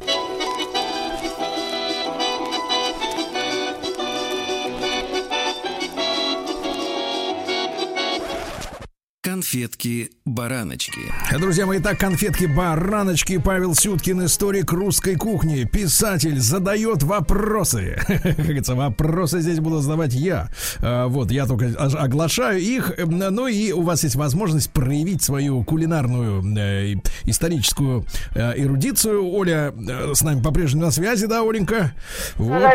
Конфетки-бараночки. 9.53 11.13
Друзья 11.39 11.67
мои, 11.67 11.79
так 11.79 11.99
конфетки 11.99 12.47
бараночки 12.47 13.37
Павел 13.37 13.75
Сюткин, 13.75 14.25
историк 14.25 14.73
русской 14.73 15.17
кухни, 15.17 15.65
писатель, 15.65 16.41
задает 16.41 17.03
вопросы. 17.03 18.01
Как 18.07 18.37
говорится, 18.37 18.75
вопросы 18.75 19.41
здесь 19.41 19.61
буду 19.61 19.81
задавать 19.81 20.15
я. 20.15 20.49
А, 20.81 21.07
Вот, 21.07 21.31
я 21.31 21.45
только 21.45 21.67
оглашаю 21.77 22.63
их. 22.63 22.95
Ну 23.05 23.47
и 23.47 23.73
у 23.73 23.83
вас 23.83 24.05
есть 24.05 24.17
возможность 24.17 24.71
проявить 24.71 25.23
свою 25.23 25.63
кулинарную 25.65 26.43
э, 26.57 26.95
историческую 27.25 28.07
э, 28.35 28.55
эрудицию. 28.57 29.31
Оля 29.31 29.75
э, 29.77 30.15
с 30.15 30.23
нами 30.23 30.41
по-прежнему 30.41 30.87
на 30.87 30.91
связи, 30.91 31.27
да, 31.27 31.43
Оленька? 31.43 31.93
Вот. 32.37 32.73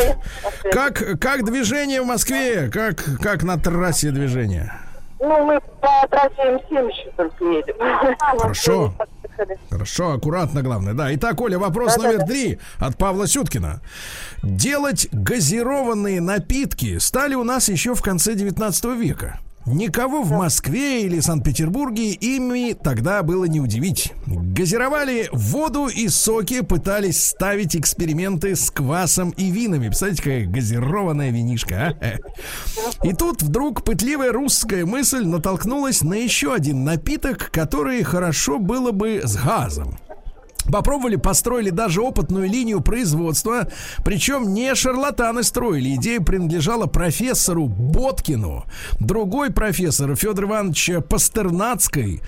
Как, 0.71 1.19
как 1.19 1.43
движение 1.43 2.03
в 2.03 2.05
Москве? 2.05 2.69
Как, 2.71 3.03
как 3.19 3.41
на 3.41 3.57
трассе 3.57 4.11
движение? 4.11 4.86
Ну, 5.19 5.45
мы 5.45 5.59
по 5.81 6.07
трассе 6.09 6.35
М7 6.37 6.89
еще 6.89 7.11
только 7.15 7.45
едем. 7.45 7.75
Хорошо. 8.19 8.93
Хорошо, 9.69 10.13
аккуратно, 10.13 10.61
главное. 10.63 10.93
Да. 10.93 11.13
Итак, 11.15 11.39
Оля, 11.41 11.59
вопрос 11.59 11.95
Да-да-да. 11.95 12.11
номер 12.13 12.27
три 12.27 12.59
от 12.79 12.97
Павла 12.97 13.27
Сюткина. 13.27 13.81
Делать 14.41 15.07
газированные 15.11 16.21
напитки 16.21 16.97
стали 16.97 17.35
у 17.35 17.43
нас 17.43 17.69
еще 17.69 17.93
в 17.93 18.01
конце 18.01 18.33
19 18.33 18.85
века. 18.97 19.39
Никого 19.67 20.21
в 20.21 20.31
Москве 20.31 21.03
или 21.03 21.19
Санкт-Петербурге 21.19 22.13
ими 22.13 22.71
тогда 22.71 23.21
было 23.21 23.43
не 23.43 23.59
удивить. 23.59 24.13
Газировали 24.25 25.27
воду 25.33 25.87
и 25.87 26.07
соки, 26.07 26.61
пытались 26.61 27.21
ставить 27.21 27.75
эксперименты 27.75 28.55
с 28.55 28.71
квасом 28.71 29.31
и 29.31 29.51
винами. 29.51 29.87
Представляете, 29.87 30.23
какая 30.23 30.45
газированная 30.45 31.31
винишка, 31.31 31.97
а? 32.01 33.05
И 33.05 33.11
тут 33.11 33.41
вдруг 33.41 33.83
пытливая 33.83 34.31
русская 34.31 34.85
мысль 34.85 35.25
натолкнулась 35.25 36.01
на 36.01 36.13
еще 36.13 36.53
один 36.53 36.85
напиток, 36.85 37.51
который 37.51 38.01
хорошо 38.03 38.59
было 38.59 38.91
бы 38.91 39.21
с 39.21 39.35
газом. 39.35 39.97
Попробовали, 40.71 41.15
построили 41.15 41.69
даже 41.69 42.01
опытную 42.01 42.49
линию 42.49 42.81
производства. 42.81 43.67
Причем 44.03 44.53
не 44.53 44.73
шарлатаны 44.75 45.43
строили. 45.43 45.95
Идея 45.95 46.19
принадлежала 46.19 46.85
профессору 46.87 47.67
Боткину. 47.67 48.65
Другой 48.99 49.51
профессор, 49.51 50.15
Федор 50.15 50.45
Иванович 50.45 50.91
Пастернацкой, 51.09 52.21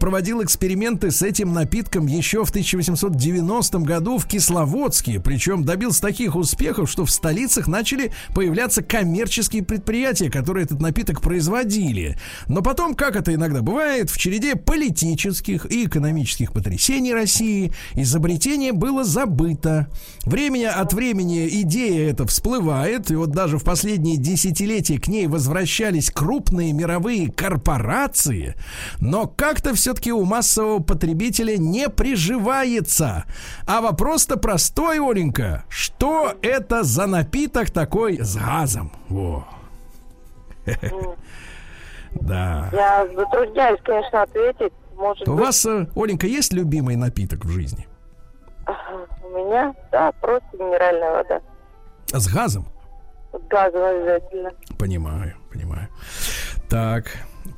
проводил 0.00 0.42
эксперименты 0.42 1.10
с 1.10 1.22
этим 1.22 1.52
напитком 1.52 2.06
еще 2.06 2.44
в 2.44 2.50
1890 2.50 3.78
году 3.80 4.18
в 4.18 4.26
Кисловодске. 4.26 5.20
Причем 5.20 5.64
добился 5.64 6.02
таких 6.02 6.36
успехов, 6.36 6.90
что 6.90 7.04
в 7.04 7.10
столицах 7.10 7.68
начали 7.68 8.12
появляться 8.34 8.82
коммерческие 8.82 9.62
предприятия, 9.62 10.30
которые 10.30 10.64
этот 10.64 10.80
напиток 10.80 11.20
производили. 11.20 12.18
Но 12.46 12.62
потом, 12.62 12.94
как 12.94 13.16
это 13.16 13.34
иногда 13.34 13.62
бывает, 13.62 14.10
в 14.10 14.18
череде 14.18 14.56
политических 14.56 15.70
и 15.70 15.86
экономических 15.86 16.52
потрясений 16.52 17.14
России 17.14 17.72
изобретение 17.94 18.72
было 18.72 19.04
забыто. 19.04 19.88
Времени 20.24 20.64
от 20.64 20.92
времени 20.92 21.48
идея 21.62 22.10
эта 22.10 22.26
всплывает, 22.26 23.10
и 23.10 23.16
вот 23.16 23.30
даже 23.30 23.58
в 23.58 23.64
последние 23.64 24.16
десятилетия 24.16 24.98
к 24.98 25.08
ней 25.08 25.26
возвращались 25.26 26.10
крупные 26.10 26.72
мировые 26.72 27.30
корпорации, 27.30 28.54
но 29.00 29.26
как-то 29.26 29.74
все-таки 29.74 30.12
у 30.12 30.24
массового 30.24 30.80
потребителя 30.82 31.56
не 31.56 31.88
приживается. 31.88 33.24
А 33.66 33.80
вопрос-то 33.80 34.38
простой, 34.38 34.98
Оленька. 34.98 35.64
Что 35.68 36.34
это 36.42 36.82
за 36.82 37.06
напиток 37.06 37.70
такой 37.70 38.18
с 38.18 38.36
газом? 38.36 38.92
Во. 39.08 39.46
Да. 42.20 42.70
Я 42.72 43.06
затрудняюсь, 43.14 43.80
конечно, 43.84 44.22
ответить. 44.22 44.72
Может 44.98 45.28
У 45.28 45.32
быть, 45.32 45.40
вас, 45.46 45.64
э, 45.66 45.86
Оленька, 45.94 46.26
есть 46.26 46.52
любимый 46.52 46.96
напиток 46.96 47.44
в 47.44 47.48
жизни? 47.50 47.86
у 49.24 49.28
меня, 49.30 49.74
да, 49.92 50.12
просто 50.20 50.46
минеральная 50.58 51.10
вода. 51.12 51.40
С 52.08 52.26
газом? 52.32 52.66
С 53.32 53.46
газом 53.48 53.82
обязательно. 53.82 54.50
Понимаю, 54.78 55.34
понимаю. 55.52 55.88
Так, 56.68 57.06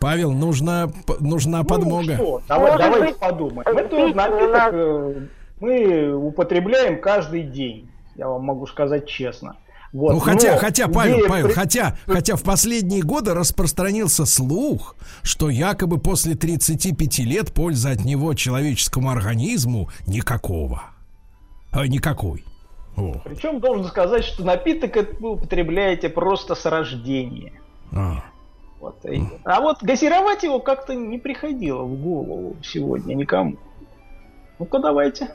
Павел, 0.00 0.32
нужна, 0.32 0.90
нужна 1.20 1.64
подмога. 1.64 2.16
Ну, 2.18 2.40
что, 2.40 2.42
давай, 2.48 2.70
Может 2.72 2.80
давайте 2.84 3.06
быть, 3.12 3.18
подумаем. 3.18 3.64
пить 3.76 3.84
Это 3.86 3.96
у 3.96 4.08
нас- 4.14 4.30
напиток 4.30 4.74
э, 4.74 5.14
мы 5.60 6.14
употребляем 6.14 7.00
каждый 7.00 7.42
день. 7.42 7.90
Я 8.16 8.28
вам 8.28 8.42
могу 8.44 8.66
сказать 8.66 9.06
честно. 9.08 9.56
Вот. 9.92 10.12
Ну 10.12 10.18
хотя, 10.20 10.52
Но 10.52 10.58
хотя, 10.58 10.88
Павел, 10.88 11.16
идея 11.16 11.28
Павел, 11.28 11.52
хотя, 11.52 11.96
хотя 12.06 12.36
в 12.36 12.42
последние 12.42 13.02
годы 13.02 13.34
распространился 13.34 14.24
слух, 14.24 14.96
что 15.22 15.50
якобы 15.50 15.98
после 15.98 16.34
35 16.34 17.18
лет 17.20 17.52
пользы 17.52 17.90
от 17.90 18.04
него 18.04 18.34
человеческому 18.34 19.10
организму 19.10 19.90
никакого. 20.06 20.84
А, 21.72 21.86
никакой. 21.86 22.44
О, 22.96 23.14
Причем 23.24 23.60
должен 23.60 23.86
сказать, 23.86 24.24
что 24.24 24.44
напиток 24.44 24.96
этот 24.96 25.20
вы 25.20 25.32
употребляете 25.32 26.08
просто 26.08 26.54
с 26.54 26.64
рождения. 26.66 27.52
а. 27.92 28.24
Вот. 28.80 29.04
А 29.44 29.60
вот 29.60 29.82
газировать 29.82 30.42
его 30.42 30.58
как-то 30.58 30.94
не 30.94 31.18
приходило 31.18 31.82
в 31.82 32.00
голову 32.00 32.56
сегодня 32.62 33.14
никому. 33.14 33.56
Ну-ка 34.58 34.78
давайте. 34.78 35.30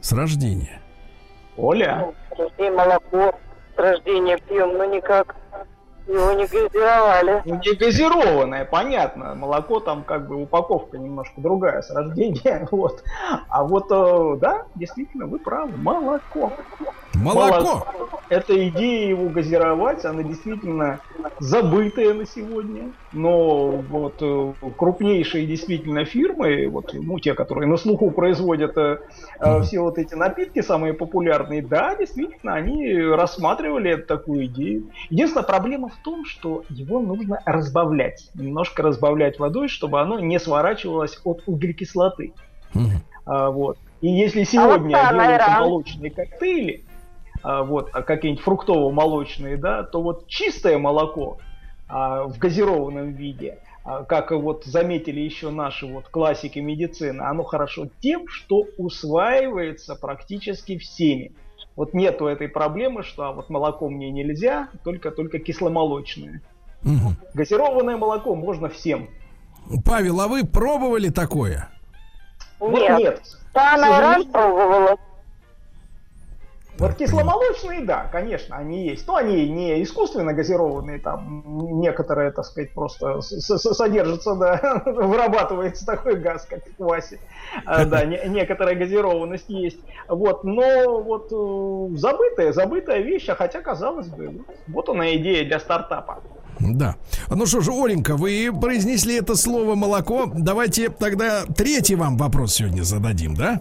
С 0.00 0.12
рождения. 0.12 0.81
Оля. 1.56 1.98
Ну, 2.00 2.14
рождения 2.36 2.70
молоко, 2.70 3.38
с 3.74 3.78
рождения 3.78 4.38
пьем, 4.48 4.76
но 4.76 4.84
никак 4.84 5.36
его 6.06 6.32
не 6.32 6.46
газировали. 6.46 7.42
Ну, 7.44 7.60
не 7.64 7.74
газированное, 7.74 8.64
понятно. 8.64 9.34
Молоко 9.34 9.80
там 9.80 10.02
как 10.02 10.28
бы 10.28 10.36
упаковка 10.36 10.98
немножко 10.98 11.40
другая 11.40 11.82
с 11.82 11.90
рождения. 11.90 12.68
Вот. 12.72 13.02
А 13.48 13.64
вот, 13.64 13.86
э, 13.90 14.36
да, 14.40 14.64
действительно, 14.74 15.26
вы 15.26 15.38
правы. 15.38 15.72
Молоко. 15.76 16.52
Молоко. 17.14 17.86
Эта 18.28 18.68
идея 18.68 19.08
его 19.08 19.28
газировать, 19.28 20.04
она 20.04 20.22
действительно 20.22 21.00
забытая 21.38 22.14
на 22.14 22.26
сегодня. 22.26 22.92
Но 23.12 23.68
вот 23.68 24.14
э, 24.20 24.52
крупнейшие 24.76 25.46
действительно 25.46 26.04
фирмы, 26.04 26.66
вот 26.68 26.94
ну, 26.94 27.18
те, 27.18 27.34
которые 27.34 27.68
на 27.68 27.76
слуху 27.76 28.10
производят 28.10 28.76
э, 28.78 29.00
э, 29.38 29.62
все 29.62 29.80
вот 29.80 29.98
эти 29.98 30.14
напитки, 30.14 30.62
самые 30.62 30.94
популярные, 30.94 31.60
да, 31.60 31.94
действительно, 31.94 32.54
они 32.54 32.96
рассматривали 32.98 33.96
такую 33.96 34.46
идею. 34.46 34.90
Единственная 35.10 35.46
проблема 35.46 35.90
в 35.92 36.02
том, 36.02 36.24
что 36.24 36.64
его 36.68 37.00
нужно 37.00 37.40
разбавлять. 37.44 38.30
Немножко 38.34 38.82
разбавлять 38.82 39.38
водой, 39.38 39.68
чтобы 39.68 40.00
оно 40.00 40.18
не 40.18 40.38
сворачивалось 40.38 41.20
от 41.24 41.42
углекислоты. 41.46 42.32
А, 43.24 43.50
вот. 43.50 43.78
И 44.00 44.08
если 44.08 44.42
сегодня 44.42 44.96
А 44.96 45.12
вот 45.12 45.20
делаются 45.20 45.50
молочные 45.50 46.10
коктейли, 46.10 46.84
а, 47.42 47.62
вот, 47.62 47.90
а 47.92 48.02
какие-нибудь 48.02 48.44
фруктово-молочные, 48.44 49.56
да, 49.56 49.82
то 49.82 50.02
вот 50.02 50.26
чистое 50.26 50.78
молоко 50.78 51.38
а, 51.88 52.24
в 52.24 52.38
газированном 52.38 53.12
виде, 53.12 53.58
а, 53.84 54.04
как 54.04 54.32
и 54.32 54.34
вот 54.34 54.64
заметили 54.64 55.20
еще 55.20 55.50
наши 55.50 55.86
вот 55.86 56.08
классики 56.08 56.58
медицины, 56.58 57.20
оно 57.22 57.42
хорошо 57.42 57.88
тем, 58.00 58.28
что 58.28 58.64
усваивается 58.78 59.96
практически 59.96 60.78
всеми. 60.78 61.32
Вот 61.76 61.94
нету 61.94 62.26
этой 62.26 62.48
проблемы, 62.48 63.02
что 63.02 63.24
а 63.24 63.32
вот 63.32 63.48
молоко 63.48 63.88
мне 63.88 64.10
нельзя, 64.10 64.68
только 64.84 65.10
только 65.10 65.38
кисломолочное. 65.38 66.42
Мгм. 66.82 67.16
Газированное 67.34 67.96
молоко 67.96 68.34
можно 68.34 68.68
всем. 68.68 69.08
Павел, 69.84 70.20
а 70.20 70.28
вы 70.28 70.44
пробовали 70.44 71.08
такое? 71.08 71.68
Вот 72.58 72.72
Нет. 72.72 72.98
нет. 72.98 73.22
Да, 73.54 73.74
она 73.74 74.00
раз 74.00 74.24
пробовала. 74.24 74.96
Вот 76.78 76.94
кисломолочные, 76.94 77.82
да, 77.82 78.08
конечно, 78.10 78.56
они 78.56 78.86
есть. 78.88 79.06
Но 79.06 79.16
они 79.16 79.48
не 79.48 79.82
искусственно 79.82 80.32
газированные, 80.32 80.98
там 80.98 81.42
некоторые, 81.80 82.32
так 82.32 82.44
сказать, 82.46 82.72
просто 82.72 83.20
содержатся, 83.20 84.34
да, 84.34 84.82
вырабатывается 84.86 85.84
такой 85.84 86.16
газ, 86.16 86.46
как 86.48 86.66
в 86.66 86.76
квасе. 86.76 87.20
А, 87.66 87.84
Да, 87.84 88.04
не- 88.04 88.20
некоторая 88.28 88.74
газированность 88.74 89.48
есть. 89.48 89.78
Вот, 90.08 90.44
но 90.44 91.02
вот 91.02 91.28
э, 91.30 91.96
забытая, 91.98 92.52
забытая 92.52 93.00
вещь, 93.02 93.28
а 93.28 93.34
хотя, 93.34 93.60
казалось 93.60 94.08
бы, 94.08 94.40
вот 94.68 94.88
она 94.88 95.14
идея 95.16 95.44
для 95.44 95.60
стартапа. 95.60 96.20
Да. 96.58 96.96
Ну 97.28 97.44
что 97.46 97.60
ж, 97.60 97.68
Оленька, 97.70 98.16
вы 98.16 98.50
произнесли 98.58 99.16
это 99.16 99.34
слово 99.34 99.74
молоко. 99.74 100.30
Давайте 100.32 100.90
тогда 100.90 101.42
третий 101.44 101.96
вам 101.96 102.16
вопрос 102.16 102.54
сегодня 102.54 102.82
зададим, 102.82 103.34
да? 103.34 103.60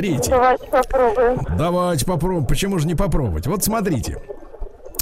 Третий. 0.00 0.30
Давайте 0.30 0.66
попробуем. 0.66 1.38
Давайте 1.58 2.06
попробуем. 2.06 2.46
Почему 2.46 2.78
же 2.78 2.86
не 2.86 2.94
попробовать? 2.94 3.46
Вот 3.46 3.62
смотрите. 3.62 4.16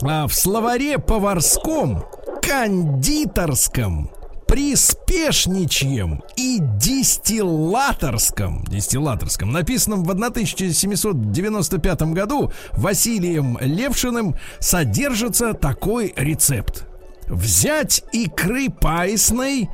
А, 0.03 0.27
в 0.27 0.35
словаре 0.35 0.99
поварском, 0.99 2.05
кондитерском, 2.43 4.11
приспешничьем 4.49 6.25
и 6.35 6.59
дистиллаторском, 6.61 8.65
дистиллаторском, 8.65 9.53
написанном 9.53 10.03
в 10.03 10.11
1795 10.11 12.03
году 12.03 12.51
Василием 12.73 13.57
Левшиным, 13.61 14.35
содержится 14.59 15.55
такой 15.55 16.13
рецепт. 16.17 16.89
Взять 17.29 18.03
икры 18.11 18.69
паисной, 18.69 19.71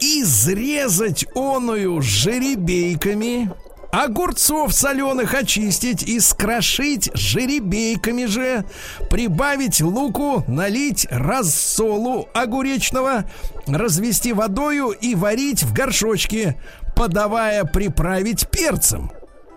изрезать 0.00 1.26
оную 1.36 2.02
жеребейками, 2.02 3.52
Огурцов 3.94 4.74
соленых 4.74 5.34
очистить 5.34 6.02
и 6.02 6.18
скрошить 6.18 7.12
жеребейками 7.14 8.24
же, 8.24 8.64
прибавить 9.08 9.80
луку, 9.80 10.42
налить 10.48 11.06
рассолу 11.10 12.28
огуречного, 12.34 13.24
развести 13.68 14.32
водою 14.32 14.88
и 14.88 15.14
варить 15.14 15.62
в 15.62 15.72
горшочке, 15.72 16.56
подавая 16.96 17.62
приправить 17.62 18.48
перцем. 18.50 19.12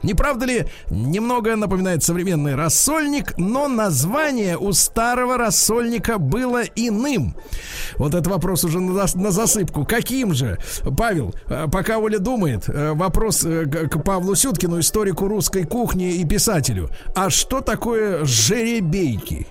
Не 0.08 0.14
правда 0.14 0.46
ли, 0.46 0.66
немного 0.90 1.58
напоминает 1.58 2.02
современный 2.02 2.56
рассольник, 2.56 3.38
но 3.38 3.68
название 3.68 4.58
у 4.58 4.72
старого 4.72 5.38
рассольника 5.38 6.18
было 6.18 6.62
иным. 6.78 7.36
Вот 7.98 8.14
это 8.14 8.30
вопрос 8.30 8.64
уже 8.64 8.80
на, 8.80 9.06
на 9.16 9.32
засыпку. 9.32 9.84
Каким 9.84 10.34
же? 10.34 10.60
Павел, 10.98 11.36
э, 11.50 11.68
пока 11.70 11.98
Оля 11.98 12.20
думает, 12.20 12.70
э, 12.70 12.94
вопрос 12.94 13.44
э, 13.44 13.66
к 13.66 14.02
Павлу 14.02 14.34
Сюткину, 14.36 14.80
историку 14.80 15.28
русской 15.28 15.66
кухни 15.66 16.14
и 16.14 16.26
писателю. 16.26 16.90
А 17.14 17.30
что 17.30 17.60
такое 17.60 18.24
жеребейки? 18.24 19.46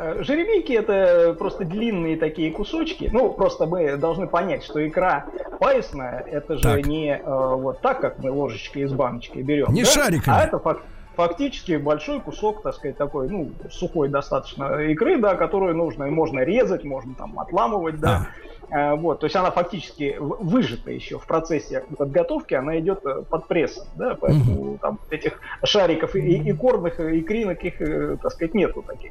Э, 0.00 0.22
Жеребейки 0.22 0.72
это 0.72 1.34
просто 1.36 1.64
длинные 1.64 2.16
такие 2.16 2.52
кусочки. 2.52 3.10
Ну, 3.12 3.30
просто 3.32 3.66
мы 3.66 3.96
должны 3.96 4.28
понять, 4.28 4.62
что 4.62 4.86
икра 4.86 5.26
паисная, 5.58 6.20
это 6.20 6.56
же 6.56 6.62
Так. 6.62 6.86
не 6.86 7.16
э, 7.16 7.20
вот 7.24 7.80
так, 7.80 8.00
как 8.00 8.18
мы 8.20 8.30
ложечкой 8.30 8.82
из 8.82 8.92
баночки 8.92 9.38
берем. 9.40 9.72
Не 9.72 9.82
да? 9.82 9.90
шариками. 9.90 10.36
А 10.36 10.44
это 10.44 10.60
фак- 10.60 10.82
фактически 11.16 11.76
большой 11.78 12.20
кусок, 12.20 12.62
так 12.62 12.74
сказать, 12.76 12.96
такой, 12.96 13.28
ну, 13.28 13.50
сухой 13.72 14.08
достаточно 14.08 14.80
икры, 14.82 15.18
да, 15.18 15.34
которую 15.34 15.74
нужно, 15.74 16.04
и 16.04 16.10
можно 16.10 16.40
резать, 16.44 16.84
можно 16.84 17.14
там 17.16 17.36
отламывать, 17.40 17.98
да. 17.98 18.28
Э, 18.70 18.94
Вот, 18.94 19.18
то 19.18 19.26
есть 19.26 19.34
она 19.34 19.50
фактически 19.50 20.16
выжата 20.20 20.92
еще 20.92 21.18
в 21.18 21.26
процессе 21.26 21.82
подготовки, 21.96 22.54
она 22.54 22.78
идет 22.78 23.04
э, 23.04 23.22
под 23.28 23.48
прессом, 23.48 23.88
да, 23.96 24.14
поэтому 24.20 24.78
там 24.78 25.00
этих 25.10 25.40
шариков 25.64 26.14
и, 26.14 26.20
и 26.20 26.52
корных, 26.52 27.00
и 27.00 27.18
икринок 27.18 27.64
их, 27.64 27.78
так 28.22 28.30
сказать, 28.30 28.54
нету 28.54 28.84
таких. 28.86 29.10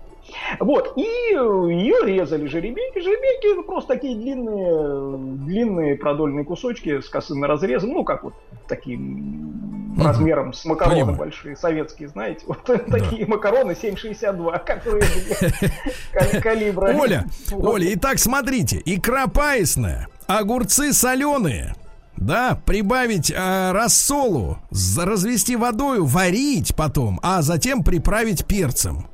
Вот, 0.59 0.93
и 0.97 1.01
ее 1.01 1.95
резали 2.03 2.47
жеребейки. 2.47 2.99
Жеребейки 2.99 3.53
это 3.53 3.61
просто 3.63 3.95
такие 3.95 4.15
длинные, 4.15 5.17
длинные 5.45 5.95
продольные 5.95 6.45
кусочки 6.45 7.01
с 7.01 7.09
косым 7.09 7.43
разрезом, 7.43 7.91
ну, 7.91 8.03
как 8.03 8.23
вот 8.23 8.33
таким 8.67 9.93
размером 9.97 10.53
с 10.53 10.63
макароны 10.65 10.95
Понимаю. 10.95 11.17
большие, 11.17 11.55
советские, 11.55 12.09
знаете, 12.09 12.45
вот 12.47 12.63
такие 12.63 13.25
макароны 13.25 13.71
7,62, 13.71 14.59
которые 14.65 16.41
калибра. 16.41 16.93
Оля. 16.95 17.25
Оля, 17.51 17.93
итак, 17.93 18.19
смотрите, 18.19 18.81
икра 18.85 19.27
паисная, 19.27 20.07
огурцы 20.27 20.93
соленые, 20.93 21.73
да, 22.15 22.59
прибавить 22.65 23.31
э, 23.31 23.71
рассолу, 23.71 24.59
развести 24.97 25.55
водою, 25.55 26.05
варить 26.05 26.75
потом, 26.75 27.19
а 27.23 27.41
затем 27.41 27.83
приправить 27.83 28.45
перцем. 28.45 29.07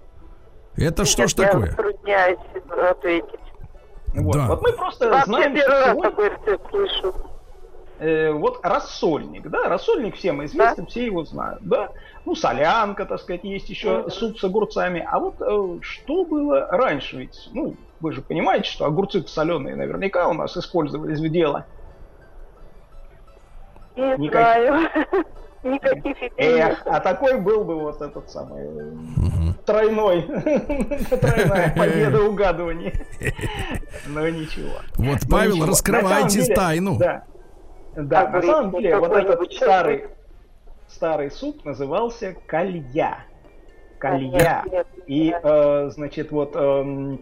Это 0.76 1.06
что 1.06 1.28
ж 1.28 1.36
Нет, 1.38 1.40
я 1.48 1.52
такое? 1.52 1.70
затрудняюсь 1.72 2.40
ответить. 2.90 3.40
Вот. 4.16 4.36
Да. 4.36 4.48
Вот 4.48 4.62
мы 4.62 4.72
просто 4.74 5.10
Вообще 5.10 5.26
знаем, 5.26 5.54
первый 5.56 5.80
раз 5.80 5.92
что 5.92 6.02
такой 6.02 6.30
рецепт 6.30 6.70
слышу. 6.70 7.14
э, 8.00 8.32
вот 8.32 8.60
рассольник, 8.64 9.50
да, 9.50 9.70
рассольник 9.70 10.16
всем 10.16 10.44
известен, 10.46 10.86
все 10.88 11.06
его 11.06 11.24
знают, 11.24 11.62
да. 11.64 11.90
Ну, 12.26 12.36
солянка, 12.36 13.06
так 13.06 13.20
сказать, 13.20 13.44
есть 13.44 13.70
еще 13.70 14.00
Мгм. 14.00 14.10
суп 14.12 14.38
с 14.40 14.44
огурцами. 14.44 15.06
А 15.10 15.20
вот 15.20 15.36
э, 15.42 15.80
что 15.82 16.26
было 16.26 16.68
раньше? 16.72 17.18
Ведь, 17.18 17.50
ну, 17.54 17.76
вы 18.02 18.12
же 18.14 18.22
понимаете, 18.22 18.70
что 18.70 18.86
огурцы 18.86 19.22
соленые 19.28 19.76
наверняка 19.76 20.28
у 20.28 20.34
нас 20.34 20.56
использовались 20.58 21.20
в 21.20 21.30
дело. 21.30 21.66
Не 23.96 24.18
Никак- 24.18 24.58
знаю. 24.64 24.90
Никаких 25.64 26.18
идей 26.18 26.34
Эх, 26.38 26.82
а 26.86 27.00
такой 27.00 27.40
был 27.40 27.64
бы 27.64 27.80
вот 27.80 28.02
этот 28.02 28.30
самый 28.30 28.64
э, 28.64 29.54
тройной, 29.66 30.22
тройная 31.10 31.74
победа 31.78 32.22
угадывания. 32.22 32.94
Но 34.08 34.28
ничего. 34.30 34.74
Вот, 34.98 35.20
Ну, 35.24 35.30
Павел, 35.30 35.66
раскрывайте 35.66 36.54
тайну. 36.54 36.98
Да. 36.98 37.24
Да, 37.96 38.28
на 38.30 38.42
самом 38.42 38.72
деле, 38.72 38.98
вот 38.98 39.12
этот 39.12 39.54
старый, 39.54 40.06
старый 40.88 41.32
суп 41.32 41.64
назывался 41.64 42.36
калья. 42.48 43.20
Калья. 44.00 44.66
И, 45.08 45.32
э, 45.32 45.90
значит, 45.92 46.32
вот 46.32 46.56
эм, 46.56 47.22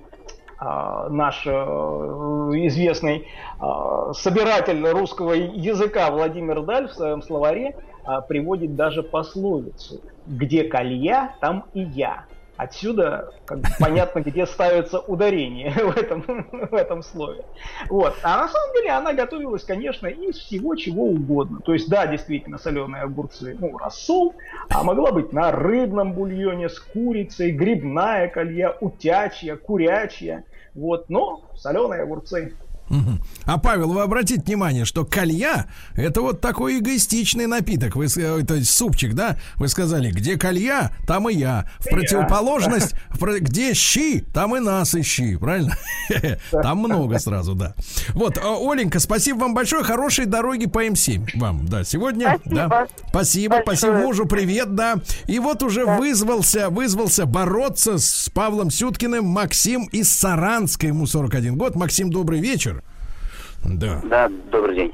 а, 0.64 1.10
наш 1.10 1.42
э, 1.48 1.50
известный 1.50 3.28
э, 3.60 4.14
собиратель 4.14 4.88
русского 4.90 5.34
языка 5.34 6.12
Владимир 6.12 6.62
Даль 6.62 6.88
в 6.88 6.94
своем 6.94 7.24
словаре 7.24 7.76
а, 8.04 8.22
приводит 8.22 8.76
даже 8.76 9.04
пословицу 9.04 10.02
«Где 10.28 10.64
калья, 10.64 11.36
там 11.40 11.66
и 11.74 11.82
я». 11.82 12.26
Отсюда 12.58 13.32
как 13.46 13.62
бы, 13.62 13.68
понятно, 13.80 14.20
где 14.20 14.46
ставится 14.46 15.00
ударение 15.00 15.72
в 15.84 15.98
этом, 15.98 16.48
в 16.70 16.76
этом 16.76 17.02
слове. 17.02 17.44
Вот. 17.90 18.14
А 18.22 18.38
на 18.38 18.48
самом 18.50 18.76
деле 18.76 18.92
она 18.92 19.14
готовилась, 19.14 19.64
конечно, 19.64 20.06
из 20.06 20.36
всего 20.36 20.76
чего 20.76 21.06
угодно. 21.06 21.60
То 21.62 21.74
есть, 21.74 21.90
да, 21.90 22.06
действительно, 22.06 22.60
соленые 22.60 23.02
огурцы, 23.02 23.58
ну, 23.60 23.76
рассол, 23.80 24.36
а 24.70 24.84
могла 24.84 25.12
быть 25.12 25.34
на 25.34 25.52
рыбном 25.52 26.14
бульоне 26.14 26.70
с 26.70 26.80
курицей, 26.80 27.52
грибная 27.52 28.28
колья, 28.28 28.76
утячья, 28.80 29.56
курячья. 29.56 30.44
Вот, 30.76 31.10
но 31.10 31.42
соленые 31.56 32.04
огурцы 32.04 32.54
а 33.46 33.58
Павел, 33.58 33.94
вы 33.94 34.02
обратите 34.02 34.42
внимание, 34.42 34.86
что 34.86 35.06
калья 35.06 35.68
это 35.96 36.22
вот 36.22 36.42
такой 36.42 36.80
эгоистичный 36.80 37.48
напиток. 37.48 37.96
Вы, 37.96 38.06
э, 38.06 38.44
то 38.44 38.56
есть 38.56 38.70
супчик, 38.70 39.14
да? 39.14 39.38
Вы 39.56 39.68
сказали, 39.68 40.12
где 40.12 40.38
калья, 40.38 40.92
там 41.08 41.30
и 41.30 41.34
я. 41.34 41.70
В 41.80 41.86
противоположность, 41.86 42.94
в, 43.10 43.40
где 43.40 43.74
щи, 43.74 44.22
там 44.34 44.56
и 44.56 44.60
нас 44.60 44.94
ищи, 44.96 45.36
правильно? 45.38 45.76
Там 46.52 46.80
много 46.80 47.20
сразу, 47.20 47.56
да. 47.56 47.76
Вот, 48.10 48.38
э, 48.38 48.42
Оленька, 48.42 49.00
спасибо 49.00 49.40
вам 49.40 49.54
большое. 49.54 49.84
Хорошей 49.84 50.26
дороги 50.26 50.66
по 50.66 50.86
М7 50.86 51.40
вам, 51.40 51.66
да, 51.68 51.84
сегодня. 51.84 52.40
Спасибо. 52.42 52.68
Да. 52.68 52.88
Спасибо, 53.10 53.56
Большое. 53.66 53.78
спасибо 53.78 53.98
мужу, 54.06 54.26
привет, 54.26 54.76
да. 54.76 54.96
И 55.28 55.40
вот 55.40 55.64
уже 55.64 55.86
Да. 55.86 55.98
вызвался, 55.98 56.70
вызвался 56.70 57.26
бороться 57.26 57.98
с 57.98 58.30
Павлом 58.34 58.72
Сюткиным 58.72 59.26
Максим 59.26 59.86
из 59.86 60.12
Саранска, 60.12 60.88
ему 60.88 61.06
41 61.06 61.56
год. 61.56 61.76
Максим, 61.76 62.10
добрый 62.10 62.40
вечер. 62.40 62.81
Да. 63.64 64.02
Да, 64.04 64.30
добрый 64.52 64.76
день. 64.76 64.92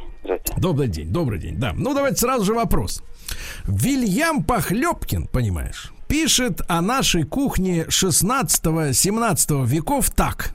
Добрый 0.57 0.87
день, 0.87 1.11
добрый 1.11 1.39
день. 1.39 1.55
Да. 1.57 1.73
Ну, 1.75 1.93
давайте 1.93 2.17
сразу 2.17 2.43
же 2.43 2.53
вопрос. 2.53 3.01
Вильям 3.65 4.43
Похлебкин, 4.43 5.27
понимаешь, 5.27 5.93
пишет 6.07 6.61
о 6.67 6.81
нашей 6.81 7.23
кухне 7.23 7.85
16-17 7.85 9.65
веков 9.65 10.09
так. 10.11 10.51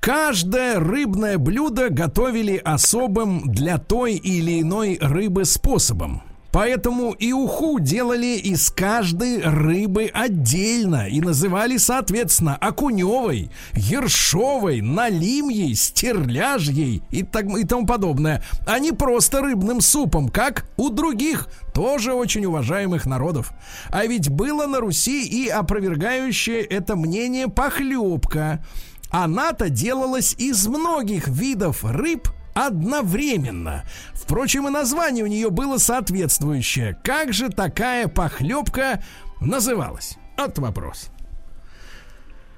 Каждое 0.00 0.80
рыбное 0.80 1.38
блюдо 1.38 1.88
готовили 1.88 2.56
особым 2.56 3.52
для 3.52 3.78
той 3.78 4.14
или 4.14 4.60
иной 4.60 4.98
рыбы 5.00 5.44
способом. 5.44 6.22
Поэтому 6.52 7.12
и 7.12 7.32
уху 7.32 7.80
делали 7.80 8.36
из 8.36 8.70
каждой 8.70 9.40
рыбы 9.40 10.10
отдельно 10.12 11.08
и 11.08 11.22
называли, 11.22 11.78
соответственно, 11.78 12.56
окуневой, 12.56 13.50
ершовой, 13.72 14.82
налимьей, 14.82 15.74
стерляжьей 15.74 17.02
и, 17.10 17.22
так, 17.22 17.46
и 17.56 17.64
тому 17.64 17.86
подобное, 17.86 18.44
а 18.66 18.78
не 18.78 18.92
просто 18.92 19.40
рыбным 19.40 19.80
супом, 19.80 20.28
как 20.28 20.66
у 20.76 20.90
других, 20.90 21.48
тоже 21.72 22.12
очень 22.12 22.44
уважаемых 22.44 23.06
народов. 23.06 23.52
А 23.88 24.04
ведь 24.04 24.28
было 24.28 24.66
на 24.66 24.80
Руси 24.80 25.26
и 25.26 25.48
опровергающее 25.48 26.60
это 26.60 26.96
мнение 26.96 27.48
похлебка. 27.48 28.62
Она-то 29.10 29.70
делалась 29.70 30.34
из 30.38 30.66
многих 30.66 31.28
видов 31.28 31.82
рыб 31.82 32.28
одновременно. 32.54 33.84
Впрочем, 34.14 34.68
и 34.68 34.70
название 34.70 35.24
у 35.24 35.28
нее 35.28 35.50
было 35.50 35.78
соответствующее. 35.78 36.98
Как 37.02 37.32
же 37.32 37.48
такая 37.48 38.08
похлебка 38.08 39.02
называлась? 39.40 40.16
Вот 40.36 40.58
вопрос. 40.58 41.10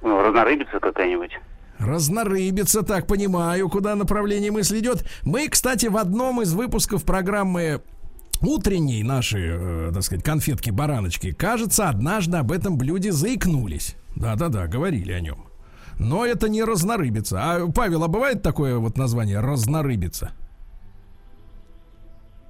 Ну, 0.01 0.21
разнорыбица 0.21 0.79
какая-нибудь. 0.79 1.31
Разнорыбица, 1.79 2.83
так 2.83 3.05
понимаю, 3.07 3.69
куда 3.69 3.95
направление 3.95 4.51
мысли 4.51 4.79
идет. 4.79 5.05
Мы, 5.23 5.47
кстати, 5.49 5.87
в 5.87 5.97
одном 5.97 6.41
из 6.41 6.53
выпусков 6.53 7.03
программы 7.03 7.81
утренней 8.41 9.03
нашей, 9.03 9.43
э, 9.45 9.91
так 9.93 10.03
сказать, 10.03 10.23
конфетки-бараночки, 10.23 11.31
кажется, 11.31 11.89
однажды 11.89 12.37
об 12.37 12.51
этом 12.51 12.77
блюде 12.77 13.11
заикнулись. 13.11 13.95
Да-да-да, 14.15 14.67
говорили 14.67 15.11
о 15.11 15.19
нем. 15.19 15.44
Но 15.99 16.25
это 16.25 16.49
не 16.49 16.63
разнорыбица. 16.63 17.39
А, 17.41 17.67
Павел, 17.73 18.03
а 18.03 18.07
бывает 18.07 18.41
такое 18.41 18.77
вот 18.77 18.97
название 18.97 19.39
разнорыбица? 19.39 20.31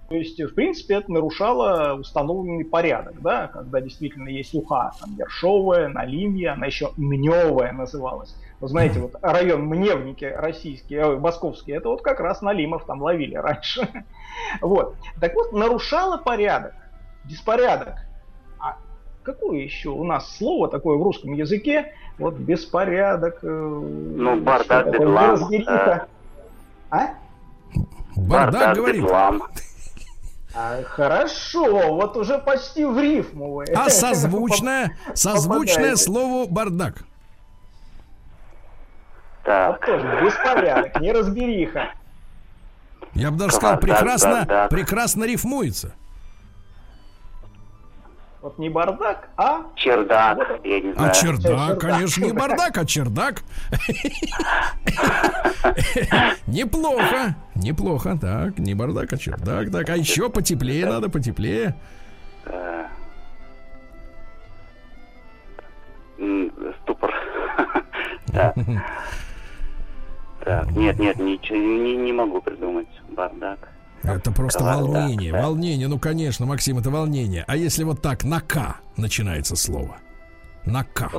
То 0.09 0.15
есть, 0.15 0.39
в 0.39 0.53
принципе, 0.53 0.95
это 0.95 1.11
нарушало 1.11 1.95
установленный 1.95 2.63
порядок, 2.63 3.21
да, 3.21 3.47
когда 3.47 3.81
действительно 3.81 4.29
есть 4.29 4.53
уха, 4.53 4.91
там, 4.99 5.15
ершовая, 5.17 5.87
налимья, 5.87 6.53
она 6.53 6.67
еще 6.67 6.91
мневая 6.95 7.71
называлась. 7.71 8.35
Вы 8.59 8.67
знаете, 8.67 8.99
вот 8.99 9.15
район 9.21 9.65
Мневники 9.65 10.25
российский, 10.25 10.99
ой, 10.99 11.19
московский, 11.19 11.73
это 11.73 11.89
вот 11.89 12.01
как 12.03 12.19
раз 12.19 12.41
Налимов 12.41 12.85
там 12.85 13.01
ловили 13.01 13.35
раньше. 13.35 13.87
Вот. 14.61 14.95
Так 15.21 15.33
вот, 15.33 15.53
нарушало 15.53 16.17
порядок, 16.17 16.73
беспорядок. 17.23 17.95
Какое 19.25 19.57
еще 19.57 19.89
у 19.89 20.03
нас 20.03 20.37
слово 20.37 20.67
такое 20.67 20.97
в 20.97 21.01
русском 21.03 21.33
языке? 21.33 21.93
Вот 22.19 22.35
беспорядок. 22.35 23.39
Ну, 23.41 24.39
бардак, 24.39 24.91
бедлам, 24.91 25.23
Неразбериха. 25.25 26.07
А? 26.91 27.07
Бардак, 28.15 28.75
говорит. 28.75 29.01
бедлам. 29.01 29.43
А, 30.53 30.83
хорошо, 30.83 31.95
вот 31.95 32.15
уже 32.17 32.37
почти 32.37 32.85
в 32.85 32.99
рифму. 32.99 33.53
вы. 33.55 33.65
А 33.75 33.89
созвучное, 33.89 34.95
созвучное 35.15 35.95
слову 35.95 36.47
бардак. 36.47 36.99
Вот 36.99 37.05
Так, 39.43 39.85
тоже 39.85 40.21
беспорядок, 40.23 41.01
неразбериха. 41.01 41.89
Я 43.15 43.31
бы 43.31 43.37
даже 43.37 43.53
сказал, 43.53 43.77
Бардак, 43.77 43.97
прекрасно, 43.99 44.31
бардак. 44.31 44.69
прекрасно 44.69 45.23
рифмуется. 45.25 45.95
Вот 48.45 48.59
не 48.59 48.69
бардак, 48.69 49.29
а 49.37 49.63
чердак, 49.75 50.37
Вот. 50.37 50.63
я 50.63 50.79
не 50.79 50.91
А 50.91 50.93
знаю. 50.93 51.13
чердак, 51.15 51.41
чердак. 51.41 51.79
конечно, 51.81 52.25
не 52.25 52.31
бардак, 52.31 52.77
а 52.77 52.85
чердак. 52.85 53.41
Неплохо, 56.45 57.33
неплохо. 57.55 58.15
Так, 58.21 58.59
не 58.59 58.75
бардак, 58.75 59.11
а 59.13 59.17
чердак. 59.17 59.71
Так, 59.71 59.89
а 59.89 59.97
еще 59.97 60.29
потеплее 60.29 60.85
надо, 60.85 61.09
потеплее. 61.09 61.75
Ступор. 66.83 67.11
Так. 68.31 68.55
Так, 70.43 70.69
нет, 70.73 70.99
нет, 70.99 71.17
ничего, 71.17 71.57
не 71.57 72.13
могу 72.13 72.39
придумать. 72.41 72.87
Бардак. 73.09 73.69
Это 74.03 74.31
просто 74.31 74.63
Бардак, 74.63 74.81
волнение, 74.87 75.31
да. 75.31 75.41
волнение. 75.41 75.87
Ну, 75.87 75.97
конечно, 75.99 76.45
Максим, 76.45 76.77
это 76.77 76.89
волнение. 76.91 77.43
А 77.47 77.55
если 77.55 77.83
вот 77.83 78.01
так 78.01 78.23
на 78.23 78.39
К 78.41 78.75
начинается 78.97 79.55
слово? 79.55 79.97
На 80.65 80.83
К. 80.83 81.09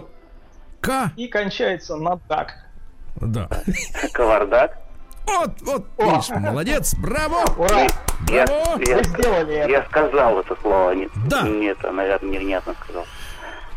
К, 0.80 1.10
и 1.16 1.26
кончается 1.26 1.96
на 1.96 2.16
так. 2.28 2.54
да. 3.16 3.48
Кавардак. 4.12 4.78
Вот, 5.26 5.50
вот, 5.62 5.86
видишь, 5.98 6.28
молодец, 6.30 6.94
браво, 6.94 7.42
Ура! 7.58 7.88
Я, 8.28 8.46
браво. 8.46 8.80
я, 8.86 8.96
Вы 8.98 9.04
сделали 9.04 9.54
это. 9.56 9.70
я 9.70 9.84
сказал 9.86 10.38
это 10.38 10.56
слово. 10.62 10.92
Нет, 10.94 11.10
Да. 11.26 11.42
Нет, 11.48 11.78
наверное, 11.82 12.30
невнятно 12.30 12.74
сказал. 12.84 13.04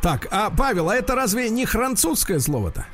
Так, 0.04 0.28
а 0.30 0.52
Павел, 0.52 0.90
а 0.92 0.96
это 0.96 1.16
разве 1.16 1.50
не 1.50 1.66
французское 1.66 2.40
слово-то? 2.40 2.86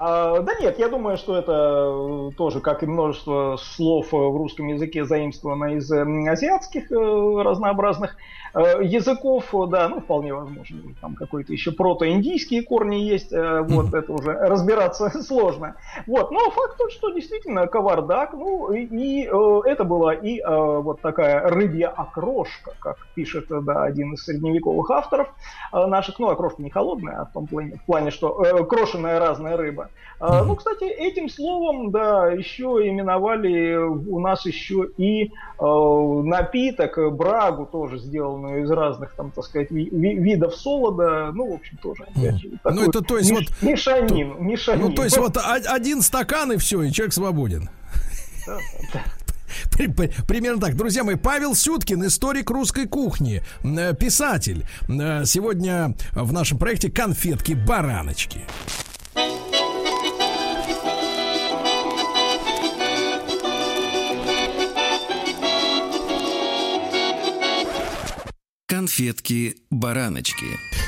А, 0.00 0.40
да 0.40 0.54
нет, 0.60 0.78
я 0.78 0.88
думаю, 0.88 1.16
что 1.16 1.36
это 1.36 2.30
э, 2.30 2.30
тоже, 2.36 2.60
как 2.60 2.84
и 2.84 2.86
множество 2.86 3.56
слов 3.56 4.14
э, 4.14 4.16
в 4.16 4.36
русском 4.36 4.68
языке, 4.68 5.04
заимствовано 5.04 5.74
из 5.76 5.90
э, 5.90 6.02
азиатских 6.28 6.90
разнообразных 6.90 8.16
языков, 8.54 9.52
да, 9.68 9.88
ну, 9.88 10.00
вполне 10.00 10.32
возможно, 10.32 10.78
там 11.00 11.14
какой-то 11.14 11.52
еще 11.52 11.70
протоиндийские 11.70 12.62
корни 12.62 12.96
есть, 12.96 13.30
вот 13.30 13.92
это 13.92 14.10
уже 14.10 14.32
разбираться 14.32 15.10
сложно. 15.22 15.76
Вот, 16.06 16.30
но 16.30 16.50
факт 16.50 16.78
тот, 16.78 16.90
что 16.90 17.10
действительно 17.10 17.66
кавардак, 17.66 18.32
ну, 18.32 18.72
и, 18.72 18.84
и, 18.84 19.24
это 19.24 19.84
была 19.84 20.14
и 20.14 20.42
вот 20.42 21.02
такая 21.02 21.46
рыбья 21.48 21.88
окрошка, 21.88 22.72
как 22.80 22.96
пишет, 23.14 23.46
да, 23.48 23.84
один 23.84 24.14
из 24.14 24.24
средневековых 24.24 24.90
авторов 24.90 25.28
наших, 25.72 26.18
ну, 26.18 26.28
окрошка 26.28 26.62
не 26.62 26.70
холодная, 26.70 27.20
а 27.20 27.24
в 27.26 27.32
том 27.32 27.46
плане, 27.46 27.76
в 27.76 27.84
плане 27.84 28.10
что 28.10 28.64
крошеная 28.64 29.20
разная 29.20 29.58
рыба. 29.58 29.87
А, 30.20 30.42
Ну, 30.42 30.56
кстати, 30.56 30.82
этим 30.82 31.28
словом, 31.28 31.92
да, 31.92 32.26
еще 32.32 32.64
именовали 32.88 33.76
у 33.76 34.18
нас 34.18 34.44
еще 34.46 34.88
и 34.96 35.30
э, 35.60 36.20
напиток, 36.24 36.98
брагу 37.14 37.66
тоже 37.66 37.98
сделанную 37.98 38.64
из 38.64 38.70
разных, 38.70 39.12
там, 39.14 39.30
так 39.30 39.44
сказать, 39.44 39.70
ви- 39.70 39.88
ви- 39.92 40.14
видов 40.16 40.56
солода. 40.56 41.30
Ну, 41.32 41.52
в 41.52 41.54
общем, 41.54 41.78
тоже. 41.80 42.02
опять 42.02 42.40
же, 42.40 42.48
Ну, 42.50 42.58
такой 42.64 42.88
это 42.88 43.00
то 43.02 43.16
есть 43.18 43.30
меш- 43.30 43.48
вот- 43.60 43.62
Мешанин, 43.70 44.34
мешанин. 44.44 44.86
Ну, 44.88 44.92
то 44.92 45.04
есть 45.04 45.16
вот 45.18 45.36
один 45.68 46.02
стакан 46.02 46.50
и 46.50 46.56
все, 46.56 46.82
и 46.82 46.90
человек 46.92 47.12
свободен. 47.14 47.68
При- 49.72 49.86
при- 49.88 50.10
Примерно 50.26 50.60
так. 50.60 50.74
Друзья 50.76 51.04
мои, 51.04 51.14
Павел 51.16 51.54
Сюткин, 51.54 52.04
историк 52.06 52.50
русской 52.50 52.86
кухни, 52.86 53.42
э, 53.64 53.94
писатель. 53.94 54.66
Э, 54.88 55.24
Сегодня 55.24 55.94
в 56.12 56.32
нашем 56.32 56.58
проекте 56.58 56.90
«Конфетки-бараночки». 56.90 58.42
Конфетки-бараночки. 68.98 70.46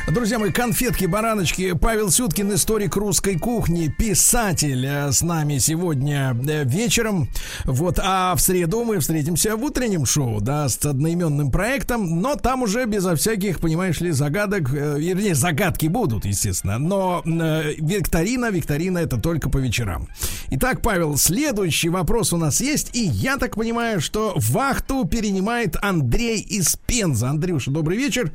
Друзья 0.08 0.40
мои, 0.40 0.50
конфетки, 0.50 1.04
бараночки. 1.04 1.74
Павел 1.74 2.10
Сюткин, 2.10 2.54
историк 2.54 2.96
русской 2.96 3.38
кухни, 3.38 3.86
писатель 3.86 4.84
э, 4.84 5.12
с 5.12 5.22
нами 5.22 5.58
сегодня 5.58 6.36
э, 6.48 6.64
вечером. 6.64 7.28
Вот, 7.64 8.00
а 8.02 8.34
в 8.34 8.40
среду 8.40 8.82
мы 8.82 8.98
встретимся 8.98 9.54
в 9.54 9.62
утреннем 9.62 10.06
шоу, 10.06 10.40
да, 10.40 10.68
с 10.68 10.84
одноименным 10.84 11.52
проектом, 11.52 12.20
но 12.20 12.34
там 12.34 12.62
уже 12.62 12.86
безо 12.86 13.14
всяких, 13.14 13.60
понимаешь 13.60 14.00
ли, 14.00 14.10
загадок, 14.10 14.74
э, 14.74 14.98
вернее, 14.98 15.36
загадки 15.36 15.86
будут, 15.86 16.24
естественно, 16.24 16.78
но 16.78 17.22
викторина, 17.24 18.50
викторина 18.50 18.98
это 18.98 19.18
только 19.18 19.50
по 19.50 19.58
вечерам. 19.58 20.08
Итак, 20.50 20.82
Павел, 20.82 21.16
следующий 21.16 21.90
вопрос 21.90 22.32
у 22.32 22.38
нас 22.38 22.60
есть, 22.60 22.90
и 22.96 23.04
я 23.04 23.36
так 23.36 23.54
понимаю, 23.54 24.00
что 24.00 24.34
вахту 24.36 25.04
перенимает 25.04 25.76
Андрей 25.80 26.40
из 26.40 26.74
Пенза. 26.74 27.30
Андрюша, 27.30 27.70
добрый 27.70 27.99
вечер. 28.00 28.32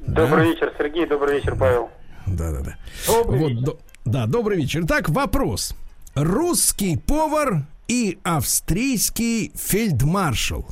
Добрый 0.00 0.50
вечер, 0.50 0.72
Сергей. 0.78 1.06
Добрый 1.06 1.36
вечер, 1.36 1.56
Павел. 1.56 1.90
Да, 2.26 2.50
да, 2.52 2.60
да. 2.60 2.76
Добрый 3.06 3.38
Вот, 3.40 3.48
вечер. 3.50 3.62
до- 3.64 3.78
да, 4.04 4.26
добрый 4.26 4.56
вечер. 4.58 4.86
Так, 4.86 5.08
вопрос. 5.10 5.74
Русский 6.14 6.96
повар 6.96 7.64
и 7.88 8.18
австрийский 8.22 9.52
фельдмаршал. 9.56 10.66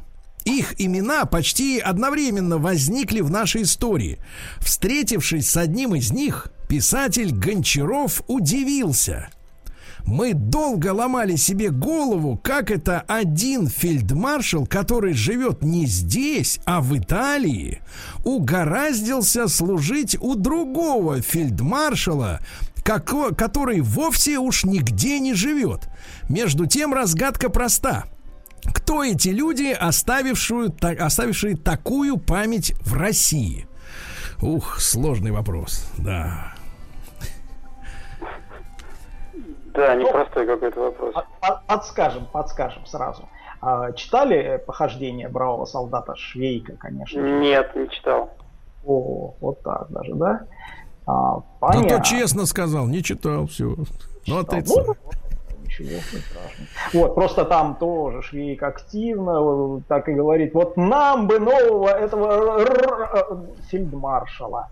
Их 0.44 0.80
имена 0.80 1.26
почти 1.26 1.78
одновременно 1.78 2.58
возникли 2.58 3.20
в 3.20 3.30
нашей 3.30 3.62
истории. 3.62 4.18
Встретившись 4.58 5.50
с 5.50 5.56
одним 5.56 5.94
из 5.94 6.12
них, 6.12 6.48
писатель 6.68 7.32
Гончаров 7.32 8.22
удивился. 8.26 9.28
Мы 10.06 10.34
долго 10.34 10.92
ломали 10.92 11.36
себе 11.36 11.70
голову, 11.70 12.36
как 12.36 12.70
это 12.70 13.00
один 13.06 13.68
фельдмаршал, 13.68 14.66
который 14.66 15.14
живет 15.14 15.62
не 15.62 15.86
здесь, 15.86 16.58
а 16.64 16.80
в 16.80 16.96
Италии, 16.98 17.80
угораздился 18.24 19.48
служить 19.48 20.16
у 20.20 20.34
другого 20.34 21.20
фельдмаршала, 21.20 22.40
како- 22.82 23.34
который 23.34 23.80
вовсе 23.80 24.38
уж 24.38 24.64
нигде 24.64 25.20
не 25.20 25.34
живет. 25.34 25.88
Между 26.28 26.66
тем 26.66 26.92
разгадка 26.92 27.48
проста. 27.50 28.04
Кто 28.74 29.02
эти 29.04 29.28
люди, 29.28 29.70
оставившую, 29.70 30.70
та- 30.70 30.90
оставившие 30.90 31.56
такую 31.56 32.16
память 32.18 32.74
в 32.84 32.94
России? 32.94 33.66
Ух, 34.42 34.80
сложный 34.80 35.30
вопрос, 35.30 35.86
да. 35.98 36.54
Да, 39.80 39.94
непростой 39.94 40.46
какой-то 40.46 40.80
вопрос. 40.80 41.14
Под- 41.14 41.24
под- 41.40 41.66
Подскажем, 41.66 42.26
подскажем 42.30 42.84
сразу. 42.86 43.28
А, 43.62 43.92
Читали 43.92 44.62
похождение 44.66 45.28
бравого 45.28 45.64
солдата 45.64 46.14
Швейка, 46.16 46.76
конечно? 46.76 47.20
Нет, 47.20 47.74
не 47.74 47.88
читал. 47.88 48.30
О, 48.84 49.34
вот 49.40 49.62
так 49.62 49.86
даже, 49.90 50.14
да? 50.14 50.40
А, 51.06 51.36
Ну, 51.36 51.44
понятно. 51.60 51.98
то 51.98 52.04
честно 52.04 52.44
сказал, 52.46 52.86
не 52.86 53.02
читал, 53.02 53.46
все. 53.46 53.64
Ну, 53.64 53.84
Ну, 54.26 54.38
отрицаю. 54.40 54.86
вот, 54.86 54.96
Ничего 55.64 55.88
не 55.88 56.00
страшно. 56.00 56.66
Вот, 56.92 57.14
просто 57.14 57.44
там 57.46 57.76
тоже 57.76 58.20
Швейк 58.22 58.62
активно 58.62 59.78
э, 59.78 59.80
так 59.88 60.08
и 60.08 60.12
говорит, 60.12 60.52
вот 60.52 60.76
нам 60.76 61.26
бы 61.26 61.38
нового 61.38 61.88
этого 61.88 62.60
р- 62.60 63.38
фельдмаршала. 63.70 64.68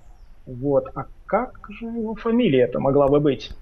Вот, 0.46 0.86
а 0.94 1.04
как 1.26 1.52
же 1.68 1.86
его 1.86 2.14
фамилия 2.14 2.64
это 2.64 2.78
могла 2.80 3.06
бы 3.08 3.20
быть? 3.20 3.52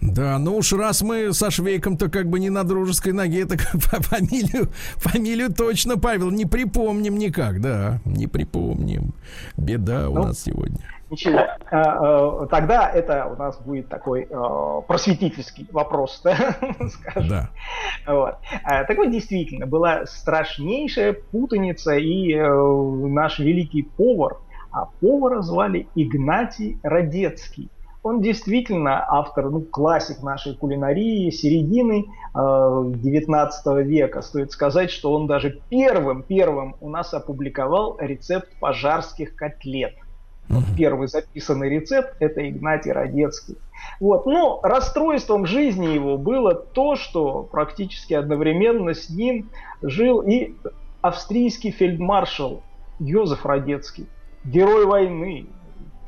Да, 0.00 0.38
ну 0.38 0.56
уж 0.56 0.72
раз 0.72 1.02
мы 1.02 1.32
со 1.34 1.50
Швейком-то 1.50 2.08
как 2.08 2.26
бы 2.28 2.40
не 2.40 2.48
на 2.48 2.64
дружеской 2.64 3.12
ноге, 3.12 3.44
так 3.44 3.60
фа- 3.74 4.00
фамилию, 4.00 4.68
фамилию 4.96 5.52
точно, 5.52 5.98
Павел, 5.98 6.30
не 6.30 6.46
припомним 6.46 7.18
никак, 7.18 7.60
да, 7.60 8.00
не 8.06 8.26
припомним. 8.26 9.12
Беда 9.58 10.08
у 10.08 10.14
Ну, 10.14 10.22
нас 10.24 10.42
сегодня. 10.42 10.78
Ничего. 11.10 11.40
А, 11.72 12.44
э, 12.44 12.46
Тогда 12.50 12.88
это 12.88 13.26
у 13.26 13.36
нас 13.36 13.58
будет 13.60 13.88
такой 13.88 14.28
э, 14.30 14.80
просветительский 14.86 15.66
вопрос, 15.72 16.20
да, 16.24 16.56
скажем. 16.88 17.28
Да. 17.28 17.50
Вот. 18.06 18.36
А, 18.64 18.84
Так 18.84 18.96
вот, 18.96 19.10
действительно, 19.10 19.66
была 19.66 20.06
страшнейшая 20.06 21.12
путаница, 21.12 21.96
и 21.96 22.32
э, 22.32 22.42
наш 23.08 23.38
великий 23.40 23.82
повар, 23.82 24.36
а 24.72 24.86
повара 25.00 25.42
звали 25.42 25.88
Игнатий 25.96 26.78
Радецкий. 26.84 27.68
Он 28.02 28.22
действительно 28.22 29.04
автор, 29.06 29.50
ну, 29.50 29.60
классик 29.60 30.22
нашей 30.22 30.54
кулинарии 30.54 31.28
середины 31.30 32.06
э, 32.34 32.82
19 32.94 33.86
века. 33.86 34.22
Стоит 34.22 34.52
сказать, 34.52 34.90
что 34.90 35.12
он 35.12 35.26
даже 35.26 35.60
первым, 35.68 36.22
первым 36.22 36.76
у 36.80 36.88
нас 36.88 37.12
опубликовал 37.12 37.98
рецепт 38.00 38.48
пожарских 38.58 39.34
котлет. 39.36 39.94
Вот 40.48 40.64
Первый 40.76 41.06
записанный 41.06 41.68
рецепт 41.68 42.16
это 42.18 42.48
Игнатий 42.48 42.90
Радецкий. 42.90 43.56
Вот. 44.00 44.26
Но 44.26 44.60
расстройством 44.62 45.46
жизни 45.46 45.86
его 45.86 46.18
было 46.18 46.54
то, 46.54 46.96
что 46.96 47.44
практически 47.44 48.14
одновременно 48.14 48.94
с 48.94 49.10
ним 49.10 49.50
жил 49.80 50.22
и 50.22 50.54
австрийский 51.02 51.70
фельдмаршал 51.70 52.62
Йозеф 52.98 53.46
Радецкий, 53.46 54.08
герой 54.44 54.86
войны, 54.86 55.46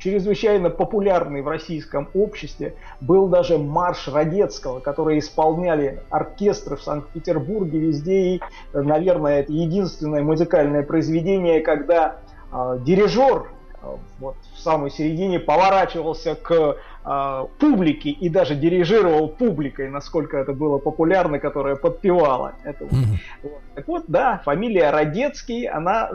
чрезвычайно 0.03 0.69
популярный 0.69 1.41
в 1.41 1.47
российском 1.47 2.09
обществе. 2.13 2.75
Был 2.99 3.27
даже 3.27 3.57
марш 3.57 4.09
Радецкого, 4.09 4.81
который 4.81 5.19
исполняли 5.19 6.01
оркестры 6.09 6.75
в 6.75 6.81
Санкт-Петербурге 6.81 7.79
везде. 7.79 8.35
И, 8.35 8.41
наверное, 8.73 9.39
это 9.39 9.53
единственное 9.53 10.21
музыкальное 10.21 10.83
произведение, 10.83 11.61
когда 11.61 12.17
э, 12.51 12.79
дирижер 12.81 13.47
э, 13.81 13.95
вот, 14.19 14.35
в 14.53 14.59
самой 14.59 14.91
середине 14.91 15.39
поворачивался 15.39 16.35
к 16.35 16.75
э, 17.05 17.45
публике 17.57 18.09
и 18.09 18.27
даже 18.27 18.55
дирижировал 18.55 19.29
публикой, 19.29 19.89
насколько 19.89 20.37
это 20.37 20.51
было 20.51 20.79
популярно, 20.79 21.39
которая 21.39 21.77
подпевала 21.77 22.55
этому. 22.65 22.89
Мгм. 22.91 23.19
Вот. 23.43 23.61
Так 23.75 23.87
вот, 23.87 24.03
да, 24.07 24.41
фамилия 24.43 24.89
Радецкий, 24.89 25.65
она 25.65 26.09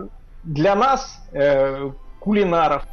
для 0.45 0.75
нас, 0.75 1.27
э, 1.33 1.91
кулинаров, 2.21 2.85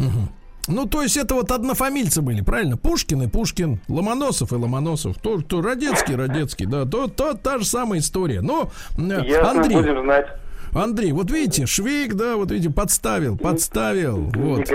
Мгм. 0.00 0.28
Ну, 0.68 0.86
то 0.86 1.02
есть 1.02 1.16
это 1.16 1.34
вот 1.34 1.50
однофамильцы 1.50 2.22
были, 2.22 2.42
правильно? 2.42 2.76
Пушкин 2.76 3.22
и 3.22 3.26
Пушкин, 3.28 3.80
Ломоносов 3.88 4.52
и 4.52 4.54
Ломоносов, 4.54 5.18
то, 5.18 5.40
то 5.40 5.62
Радецкий, 5.62 6.14
Радецкий, 6.14 6.66
да, 6.66 6.84
то, 6.84 7.08
то 7.08 7.34
та 7.34 7.58
же 7.58 7.64
самая 7.64 8.00
история. 8.00 8.40
Но, 8.40 8.70
э, 8.96 9.26
Ясно, 9.26 9.50
Андрей, 9.50 9.76
будем 9.76 10.02
знать. 10.02 10.26
Андрей, 10.72 11.12
вот 11.12 11.30
видите, 11.30 11.66
Швейк, 11.66 12.14
да, 12.14 12.36
вот 12.36 12.50
видите, 12.50 12.72
подставил, 12.72 13.36
подставил, 13.36 14.30
вот. 14.34 14.68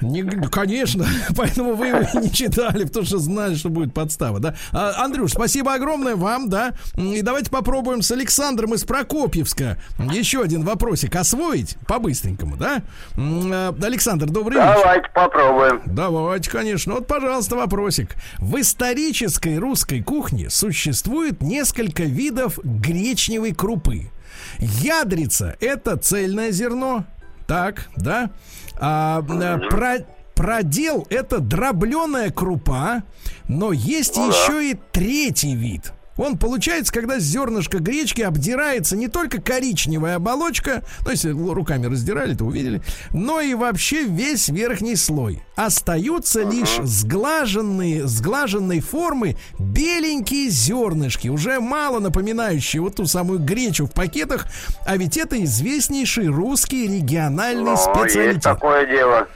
Не, 0.00 0.22
конечно, 0.22 1.06
поэтому 1.36 1.74
вы 1.74 1.88
его 1.88 2.20
не 2.20 2.30
читали, 2.30 2.84
потому 2.84 3.06
что 3.06 3.18
знали, 3.18 3.54
что 3.54 3.68
будет 3.68 3.94
подстава, 3.94 4.40
да. 4.40 4.54
А, 4.72 5.04
Андрюш, 5.04 5.32
спасибо 5.32 5.74
огромное 5.74 6.16
вам, 6.16 6.48
да. 6.48 6.72
И 6.96 7.22
давайте 7.22 7.50
попробуем 7.50 8.02
с 8.02 8.10
Александром 8.10 8.74
из 8.74 8.84
Прокопьевска 8.84 9.78
еще 10.10 10.42
один 10.42 10.64
вопросик 10.64 11.16
освоить 11.16 11.76
по-быстренькому, 11.86 12.56
да. 12.56 12.82
А, 13.16 13.74
Александр, 13.82 14.26
добрый 14.26 14.58
вечер. 14.58 14.80
Давайте 14.82 15.08
попробуем. 15.14 15.82
Давайте, 15.86 16.50
конечно. 16.50 16.94
Вот, 16.94 17.06
пожалуйста, 17.06 17.56
вопросик. 17.56 18.16
В 18.38 18.60
исторической 18.60 19.58
русской 19.58 20.02
кухне 20.02 20.50
существует 20.50 21.42
несколько 21.42 22.02
видов 22.04 22.58
гречневой 22.62 23.52
крупы. 23.52 24.10
Ядрица– 24.58 25.56
это 25.60 25.96
цельное 25.96 26.50
зерно. 26.50 27.04
Так, 27.46 27.88
да. 27.96 28.30
А, 28.78 29.18
а, 29.18 29.58
про- 29.58 30.06
продел– 30.34 31.06
это 31.10 31.38
дробленая 31.38 32.30
крупа. 32.30 33.02
Но 33.48 33.72
есть 33.72 34.16
еще 34.16 34.70
и 34.70 34.78
третий 34.92 35.54
вид. 35.54 35.92
Он 36.16 36.36
получается, 36.36 36.92
когда 36.92 37.18
зернышко 37.18 37.78
гречки 37.78 38.22
обдирается 38.22 38.96
не 38.96 39.08
только 39.08 39.40
коричневая 39.40 40.16
оболочка, 40.16 40.82
ну, 41.04 41.10
если 41.10 41.30
руками 41.30 41.86
раздирали, 41.86 42.34
то 42.34 42.44
увидели, 42.44 42.82
но 43.12 43.40
и 43.40 43.54
вообще 43.54 44.04
весь 44.04 44.48
верхний 44.48 44.96
слой. 44.96 45.42
Остаются 45.56 46.42
лишь 46.42 46.78
сглаженные, 46.82 48.06
сглаженной 48.06 48.80
формы 48.80 49.36
беленькие 49.58 50.48
зернышки, 50.50 51.28
уже 51.28 51.60
мало 51.60 51.98
напоминающие 51.98 52.82
вот 52.82 52.96
ту 52.96 53.06
самую 53.06 53.38
гречу 53.38 53.86
в 53.86 53.92
пакетах, 53.92 54.46
а 54.86 54.96
ведь 54.96 55.16
это 55.16 55.42
известнейший 55.44 56.26
русский 56.26 56.86
региональный 56.88 57.64
Ну, 57.64 57.70
есть 57.72 57.84
специалитет. 57.84 58.42
такое 58.42 58.86
дело. 58.86 59.28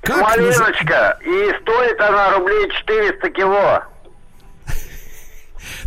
Как 0.00 0.20
Малиночка. 0.20 1.18
И 1.24 1.52
стоит 1.62 2.00
она 2.00 2.36
рублей 2.36 2.68
400 2.80 3.30
кило. 3.30 3.84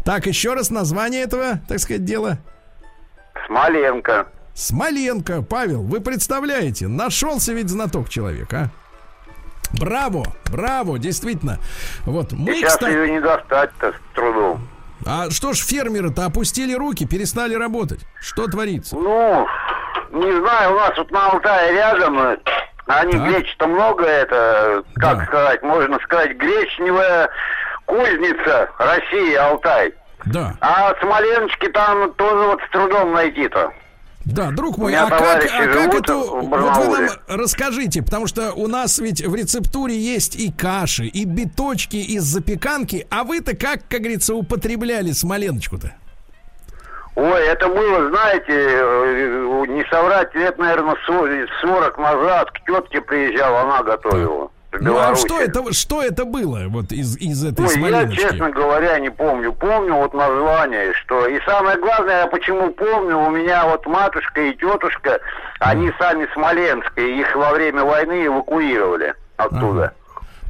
Так, 0.06 0.28
еще 0.28 0.53
раз 0.53 0.70
название 0.70 1.24
этого, 1.24 1.60
так 1.68 1.80
сказать, 1.80 2.06
дела. 2.06 2.38
Смоленко. 3.47 4.28
Смоленко, 4.53 5.41
Павел, 5.41 5.82
вы 5.82 5.99
представляете, 5.99 6.88
нашелся 6.88 7.53
ведь 7.53 7.70
знаток 7.70 8.08
человек, 8.10 8.53
а? 8.53 8.70
Браво, 9.74 10.24
браво, 10.51 10.97
действительно. 10.99 11.58
Вот 12.06 12.32
мы, 12.32 12.53
Сейчас 12.53 12.74
кстати, 12.76 12.93
ее 12.93 13.10
не 13.12 13.20
достать-то 13.20 13.91
с 13.91 14.16
трудом. 14.16 14.68
а 15.06 15.30
что 15.32 15.53
ж 15.53 15.58
фермеры-то 15.58 16.26
опустили 16.26 16.74
руки, 16.76 17.06
перестали 17.06 17.56
работать? 17.56 17.99
Что 18.22 18.47
творится? 18.47 18.95
Ну, 18.95 19.47
не 20.14 20.39
знаю, 20.39 20.72
у 20.74 20.76
нас 20.80 20.95
вот 20.97 21.12
на 21.12 21.32
Алтае 21.32 21.74
рядом 21.74 22.20
э, 22.20 22.38
Они 22.88 23.14
Так. 23.14 23.28
греч-то 23.28 23.66
много, 23.68 24.06
это, 24.06 24.84
как 24.93 25.18
Да. 25.18 25.26
сказать, 25.26 25.64
можно 25.64 25.97
сказать, 26.03 26.38
гречневая 26.38 27.30
кузница 27.86 28.70
России, 28.78 29.36
Алтай. 29.36 29.94
Да, 30.26 30.56
А 30.60 30.94
Смоленочки 31.02 31.68
там 31.70 32.12
тоже 32.14 32.48
вот 32.48 32.60
с 32.68 32.72
трудом 32.72 33.14
найти-то. 33.14 33.72
да, 34.26 34.50
друг 34.50 34.78
мой, 34.78 34.96
а 34.96 35.08
как, 35.08 35.22
а 35.22 35.68
как 35.68 35.94
в 35.94 36.50
Вот 36.50 36.78
вы 36.78 37.00
нам 37.00 37.10
расскажите, 37.28 38.02
потому 38.02 38.26
что 38.26 38.54
у 38.54 38.68
нас 38.68 38.98
ведь 38.98 39.24
в 39.26 39.36
рецептуре 39.36 39.96
есть 39.96 40.36
и 40.36 40.52
каши, 40.52 41.06
и 41.06 41.26
биточки 41.26 41.98
из 41.98 42.24
запеканки, 42.24 43.06
а 43.12 43.24
вы-то 43.24 43.56
как, 43.56 43.82
как 43.88 44.00
говорится, 44.00 44.34
употребляли 44.34 45.12
смоленочку-то? 45.12 45.94
Ой, 47.16 47.46
это 47.48 47.70
было, 47.70 48.10
знаете, 48.10 48.46
э, 48.50 49.66
не 49.70 49.86
соврать, 49.90 50.36
лет, 50.36 50.58
наверное, 50.58 50.98
40 51.06 51.98
назад 51.98 52.52
к 52.52 52.66
тетке 52.66 53.00
приезжал, 53.00 53.56
она 53.58 53.84
готовила. 53.84 54.50
Ну 54.82 54.97
а 54.97 55.15
что 55.15 55.39
это, 55.39 55.73
что 55.73 56.01
это 56.01 56.26
было 56.26 56.63
вот 56.67 56.91
из, 56.91 57.17
из 57.17 57.43
этой 57.43 57.61
Ой, 57.65 57.67
я, 57.67 57.73
смоленочки? 57.80 58.21
честно 58.21 58.49
говоря, 58.51 58.99
не 58.99 59.09
помню. 59.09 59.53
Помню 59.53 59.95
вот 59.95 60.13
название, 60.13 60.93
что... 60.93 61.28
И 61.28 61.39
самое 61.45 61.78
главное, 61.80 62.21
я 62.21 62.28
почему 62.28 62.71
помню, 62.71 63.17
у 63.17 63.30
меня 63.30 63.65
вот 63.67 63.86
матушка 63.86 64.41
и 64.41 64.53
тетушка, 64.55 65.19
они 65.59 65.91
сами 65.99 66.28
смоленские, 66.34 67.19
их 67.19 67.36
во 67.36 67.51
время 67.51 67.84
войны 67.84 68.26
эвакуировали 68.28 69.13
оттуда. 69.38 69.93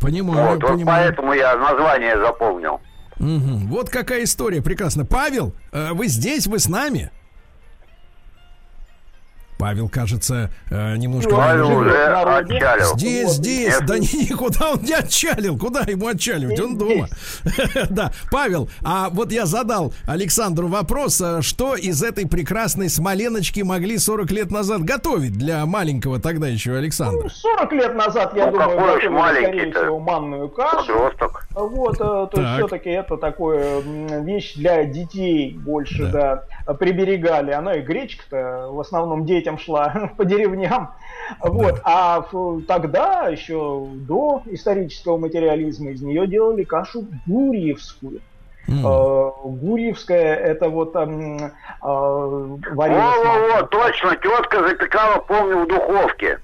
Понимаю, 0.02 0.50
Вот, 0.50 0.62
вот 0.62 0.72
понимаю. 0.74 1.06
поэтому 1.08 1.34
я 1.34 1.56
название 1.56 2.18
запомнил. 2.20 2.82
Мгм. 3.18 3.68
Вот 3.70 3.90
какая 3.90 4.24
история, 4.24 4.62
прекрасно. 4.62 5.06
Павел, 5.06 5.54
э, 5.72 5.94
вы 5.94 6.08
здесь, 6.08 6.48
вы 6.48 6.60
с 6.60 6.68
нами? 6.68 7.12
Павел, 9.66 9.90
кажется, 9.90 10.52
э, 10.70 10.96
немножко... 10.98 11.36
Павел 11.36 11.70
живет 11.70 11.88
уже 11.88 12.06
отчалил. 12.06 12.86
Здесь, 12.98 13.32
здесь, 13.32 13.80
Нет. 13.80 13.86
да 13.88 13.98
ни- 13.98 14.30
никуда 14.30 14.74
он 14.74 14.82
не 14.84 14.94
отчалил. 14.94 15.58
Куда 15.58 15.80
ему 15.88 16.06
отчаливать? 16.08 16.60
Он 16.60 16.78
дома. 16.78 17.08
Да, 17.90 18.12
Павел, 18.32 18.70
а 18.84 19.10
вот 19.10 19.32
я 19.32 19.48
задал 19.48 19.92
Александру 20.06 20.68
вопрос, 20.68 21.20
а 21.20 21.42
что 21.42 21.76
из 21.76 22.04
этой 22.04 22.28
прекрасной 22.28 22.90
смоленочки 22.90 23.62
могли 23.62 23.98
40 23.98 24.30
лет 24.32 24.52
назад 24.52 24.82
готовить 24.84 25.34
для 25.34 25.66
маленького 25.66 26.20
тогда 26.20 26.48
еще 26.48 26.76
Александра? 26.76 27.28
40 27.28 27.72
лет 27.74 27.96
назад, 27.96 28.34
я 28.36 28.46
Ну, 28.46 28.52
думаю, 28.52 28.70
какой 28.70 28.84
уж 28.84 29.04
готовили, 29.04 29.08
скорее 29.08 29.10
маленький-то. 29.50 29.80
всего, 29.82 30.00
манную 30.00 30.50
кашу. 30.50 30.94
Подросток. 30.94 31.48
Вот, 31.52 31.96
э, 31.96 31.98
то 31.98 32.28
Так. 32.32 32.38
есть 32.44 32.54
все-таки 32.58 32.90
это 32.92 33.18
такое 33.18 33.82
вещь 34.22 34.54
для 34.56 34.86
детей 34.86 35.58
больше, 35.58 36.06
Да. 36.12 36.44
да, 36.68 36.74
приберегали. 36.76 37.52
Она 37.52 37.74
и 37.76 37.82
гречка-то 37.82 38.68
в 38.72 38.80
основном 38.80 39.26
детям 39.26 39.55
шла 39.58 40.12
по 40.18 40.26
деревням. 40.26 40.92
Вот, 41.42 41.82
а 41.84 42.24
тогда, 42.68 43.28
еще 43.30 43.88
до 43.94 44.44
исторического 44.46 45.18
материализма, 45.18 45.92
из 45.92 46.02
нее 46.02 46.28
делали 46.28 46.64
кашу 46.64 47.06
гурьевскую. 47.26 48.22
Э, 48.68 49.32
Гурьевская 49.44 50.36
это 50.36 50.70
вот 50.70 50.96
м, 50.96 51.38
э, 51.38 51.50
варилось 51.82 52.68
Во-во-во, 52.74 53.50
масло. 53.50 53.68
точно, 53.68 54.16
тетка 54.16 54.68
запекала, 54.68 55.20
помню, 55.20 55.66
в 55.66 55.68
духовке. 55.68 56.40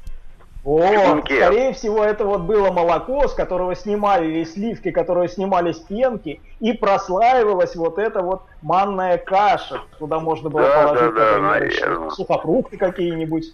О, 0.64 0.80
чугунке. 0.94 1.38
скорее 1.38 1.74
всего, 1.74 2.04
это 2.04 2.26
вот 2.26 2.42
было 2.42 2.72
молоко, 2.72 3.28
с 3.28 3.34
которого 3.34 3.76
снимали 3.76 4.28
или 4.28 4.44
сливки, 4.44 4.92
которые 4.92 5.28
снимали 5.28 5.72
с 5.72 5.80
пенки, 5.80 6.42
и 6.60 6.74
прослаивалась 6.74 7.76
вот 7.76 7.98
эта 7.98 8.22
вот 8.22 8.44
манная 8.62 9.18
каша. 9.18 9.82
Туда 9.98 10.20
можно 10.20 10.50
было 10.50 10.62
Да, 10.62 10.84
положить, 10.84 11.16
да, 11.16 11.20
да, 11.20 11.32
например, 11.38 11.52
наверно. 11.52 12.06
еще 12.06 12.10
сухофрукты 12.12 12.78
какие-нибудь. 12.78 13.46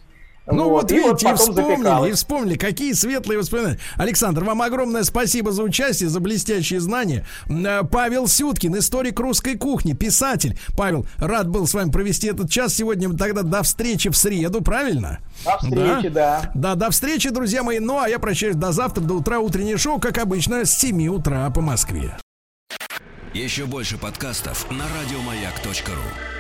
Ну 0.50 0.70
вот, 0.70 0.92
и 0.92 0.96
видите, 0.96 1.28
и 1.28 1.32
потом 1.32 1.38
вспомнили, 1.38 1.76
запекалось. 1.76 2.10
и 2.10 2.14
вспомнили, 2.14 2.58
какие 2.58 2.94
светлые 2.94 3.40
воспоминания. 3.40 3.80
Александр, 3.96 4.44
вам 4.44 4.62
огромное 4.62 5.04
спасибо 5.04 5.52
за 5.52 5.64
участие, 5.64 6.10
за 6.10 6.20
блестящие 6.20 6.80
знания. 6.80 7.26
Э, 7.50 7.84
Павел 7.84 8.28
Сюткин, 8.28 8.78
историк 8.78 9.20
русской 9.20 9.56
кухни, 9.56 9.94
писатель. 9.94 10.58
Павел, 10.78 11.06
рад 11.18 11.50
был 11.50 11.68
с 11.68 11.74
вами 11.74 11.92
провести 11.92 12.28
этот 12.28 12.50
час. 12.50 12.74
Сегодня 12.74 13.12
тогда 13.18 13.44
до 13.44 13.62
встречи 13.64 14.10
в 14.10 14.16
среду, 14.16 14.62
правильно? 14.62 15.20
До 15.44 15.58
встречи, 15.58 16.10
да. 16.10 16.52
Да, 16.56 16.76
до 16.76 16.92
встречи, 16.92 17.30
друзья 17.30 17.64
мои. 17.64 17.80
Ну, 17.80 18.00
а 18.00 18.08
я 18.08 18.18
прощаюсь 18.20 18.56
до 18.56 18.72
завтра, 18.72 19.02
до 19.02 19.16
утра. 19.16 19.40
Утреннее 19.40 19.78
шоу, 19.78 20.00
как 20.00 20.18
обычно, 20.18 20.66
с 20.66 20.72
7 20.72 21.08
утра 21.10 21.50
по 21.50 21.62
Москве. 21.62 22.18
Еще 23.34 23.66
больше 23.66 23.98
подкастов 23.98 24.66
на 24.72 24.86
радиомаяк.ру. 25.00 26.37